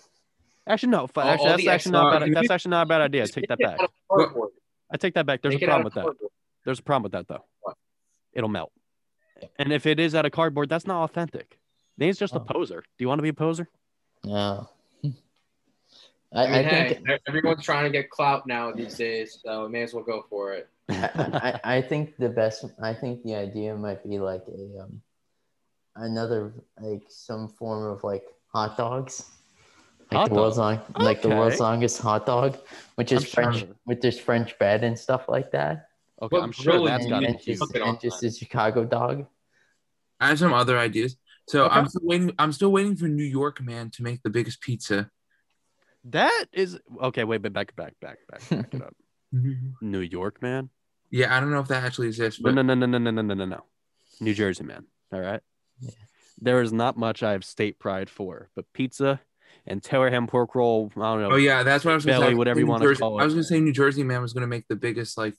[0.67, 0.99] Actually, no.
[1.15, 2.33] All- Actually, all that's actually not bad.
[2.33, 3.27] That's actually not a bad idea.
[3.27, 3.79] Take that back.
[3.79, 4.49] out of cardboard.
[4.91, 5.41] I take that back.
[5.41, 6.29] There's Make a problem with that.
[6.65, 7.43] There's a problem with that though.
[7.61, 7.75] What?
[8.33, 8.71] It'll melt.
[9.59, 11.57] And if it is out of cardboard, that's not authentic.
[11.97, 12.43] Then he's just a Oh.
[12.43, 12.81] poser.
[12.81, 13.69] Do you want to be a poser?
[14.23, 14.69] No.
[16.33, 19.63] I, I I, mean, hey, think everyone's trying to get clout now these days, so
[19.65, 20.67] we may as well go for it.
[20.89, 25.01] I, I, I think the best I think the idea might be like a um
[25.95, 29.23] another like some form of like hot dogs.
[30.11, 30.79] Like Hot the world's dog?
[30.95, 32.57] long like the world's longest hot dog,
[32.95, 33.43] which is I'm sure.
[33.43, 35.89] French with this French bread and stuff like that.
[36.21, 38.31] Okay, What I'm sure really that's and, got to and be just, and just a
[38.31, 39.25] Chicago dog.
[40.19, 41.17] I have some other ideas.
[41.47, 41.75] So Okay.
[41.75, 42.31] I'm still waiting.
[42.39, 45.11] I'm still waiting for New York man to make the biggest pizza.
[46.05, 47.23] That is okay.
[47.25, 48.95] Wait, but back, back, back, back, back it up.
[49.81, 50.69] New York, man.
[51.11, 53.33] Yeah, I don't know if that actually exists, No, no, no, no, no, no, no,
[53.33, 53.63] no, no.
[54.19, 54.85] New Jersey, man.
[55.13, 55.41] All right.
[55.79, 55.91] Yeah.
[56.39, 59.21] There is not much I have state pride for, but pizza
[59.67, 60.91] and Taylor ham pork roll.
[60.95, 61.31] I don't know.
[61.31, 62.35] oh yeah, that's what I was gonna Belly, say.
[62.35, 64.47] whatever New you wanna Jersey- call I was gonna say New Jersey man was gonna
[64.47, 65.35] make the biggest like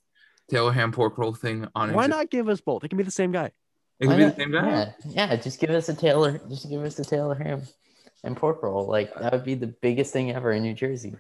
[0.51, 2.85] Taylor ham pork roll thing on Why exist- not give us both?
[2.85, 3.51] It can be the same guy.
[4.01, 4.69] It Why could be the same guy.
[4.71, 7.63] Yeah, yeah, just give us a Taylor just give us a Taylor ham
[8.25, 8.87] and pork roll.
[8.87, 11.15] Like that would be the biggest thing ever in New Jersey.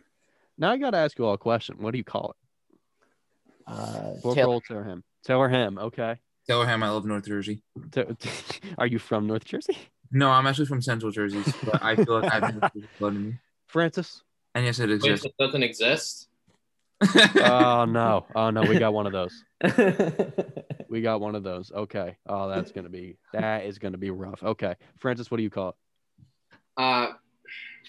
[0.56, 1.76] Now I got to ask you all a question.
[1.78, 2.36] What do you call it?
[3.66, 5.04] Uh Pork Taylor- roll, Taylor ham.
[5.24, 5.78] Taylor ham.
[5.78, 6.16] Okay.
[6.46, 6.82] Taylor ham.
[6.82, 7.62] I love North Jersey.
[8.78, 9.76] Are you from North Jersey?
[10.11, 13.14] No, I'm actually from Central Jersey, but I feel like I have North Jersey blood
[13.14, 13.34] in me.
[13.66, 14.22] Francis?
[14.54, 15.26] And yes, it Wait, exists.
[15.26, 16.28] it doesn't exist?
[17.36, 18.26] Oh no.
[18.34, 19.44] Oh no, we got one of those.
[20.88, 21.70] We got one of those.
[21.70, 22.16] Okay.
[22.26, 24.42] Oh, that's gonna be that is gonna be rough.
[24.42, 24.74] Okay.
[24.98, 25.74] Francis, what do you call it?
[26.78, 27.12] Uh,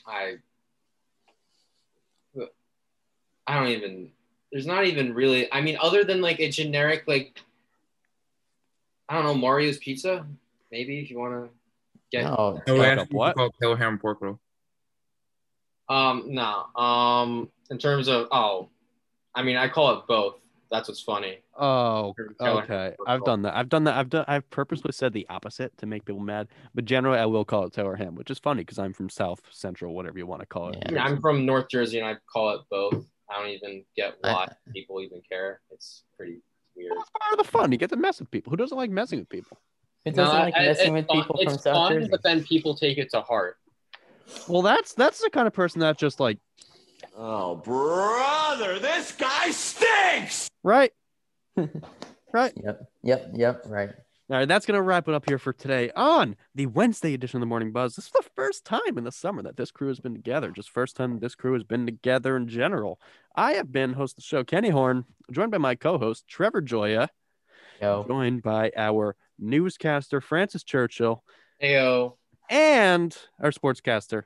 [0.05, 0.35] I,
[3.47, 4.11] I don't even.
[4.51, 5.51] There's not even really.
[5.51, 7.39] I mean, other than like a generic like,
[9.07, 10.25] I don't know, Mario's Pizza.
[10.71, 11.49] Maybe if you want to
[12.11, 12.23] get.
[12.23, 13.35] no, no, we Like what?
[13.35, 14.39] call it Taylor ham pork roll.
[15.89, 16.65] Um, no.
[16.75, 18.69] Um, in terms of oh,
[19.35, 20.35] I mean, I call it both.
[20.71, 21.39] That's what's funny.
[21.57, 22.93] Oh, okay.
[23.07, 23.55] I've done that.
[23.55, 23.95] I've done that.
[23.95, 24.25] I've done.
[24.27, 27.73] I've purposely said the opposite to make people mad, but generally I will call it
[27.73, 30.69] Taylor ham, which is funny because I'm from South Central, whatever you want to call
[30.69, 30.75] it.
[30.75, 30.83] Yeah.
[30.85, 33.03] I mean, I'm from North Jersey and I call it both.
[33.31, 35.61] I don't even get why people even care.
[35.71, 36.41] It's pretty
[36.75, 36.93] weird.
[36.95, 37.71] Part of the fun.
[37.71, 38.51] You get to mess with people.
[38.51, 39.57] Who doesn't like messing with people?
[40.11, 42.07] Who doesn't No, like I- messing it's with people fun, from it's South fun, Jersey?
[42.11, 43.57] But then people take it to heart.
[44.47, 46.37] Well, that's that's the kind of person that just like
[47.17, 50.47] Oh, brother, this guy stinks!
[50.63, 50.91] right,
[52.33, 52.53] right.
[52.63, 53.61] Yep, yep, yep.
[53.65, 53.89] Right.
[54.31, 57.41] All right, that's gonna wrap it up here for today on the Wednesday edition of
[57.41, 57.95] the Morning Buzz.
[57.95, 60.51] This is the first time in the summer that this crew has been together.
[60.51, 62.99] Just first time this crew has been together in general.
[63.35, 67.07] I have been host of the show, Kenny Horn, joined by my co-host Trevor Gioia,
[67.81, 68.05] Yo.
[68.07, 71.23] joined by our newscaster Francis Churchill,
[71.61, 72.15] Ayo.
[72.49, 74.23] and our sportscaster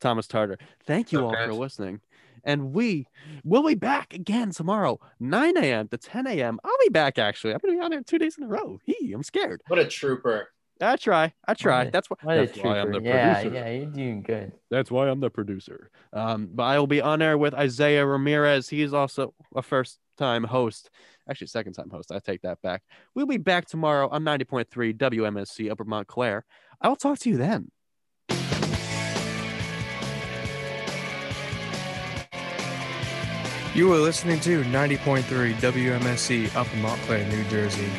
[0.00, 0.58] Thomas Tarter.
[0.86, 2.00] Thank you all for listening.
[2.46, 3.06] And we
[3.42, 5.88] will be back again tomorrow, 9 a.m.
[5.88, 6.60] to 10 a.m.
[6.62, 7.54] I'll be back actually.
[7.54, 8.78] I'm gonna be on there two days in a row.
[8.84, 9.62] He, I'm scared.
[9.68, 10.48] What a trooper.
[10.80, 11.32] I try.
[11.46, 11.84] I try.
[11.84, 12.16] What That's why.
[12.22, 13.08] What that's why I'm the trooper.
[13.08, 13.54] Yeah, producer.
[13.54, 14.52] yeah, you're doing good.
[14.70, 15.90] That's why I'm the producer.
[16.12, 18.68] Um, but I will be on air with Isaiah Ramirez.
[18.68, 20.90] He is also a first time host.
[21.28, 22.12] Actually, second time host.
[22.12, 22.82] I take that back.
[23.14, 26.44] We'll be back tomorrow on 90.3 WMSC Upper Montclair.
[26.80, 27.70] I will talk to you then.
[33.74, 37.90] You are listening to 90.3 WMSC Upper Montclair, New Jersey.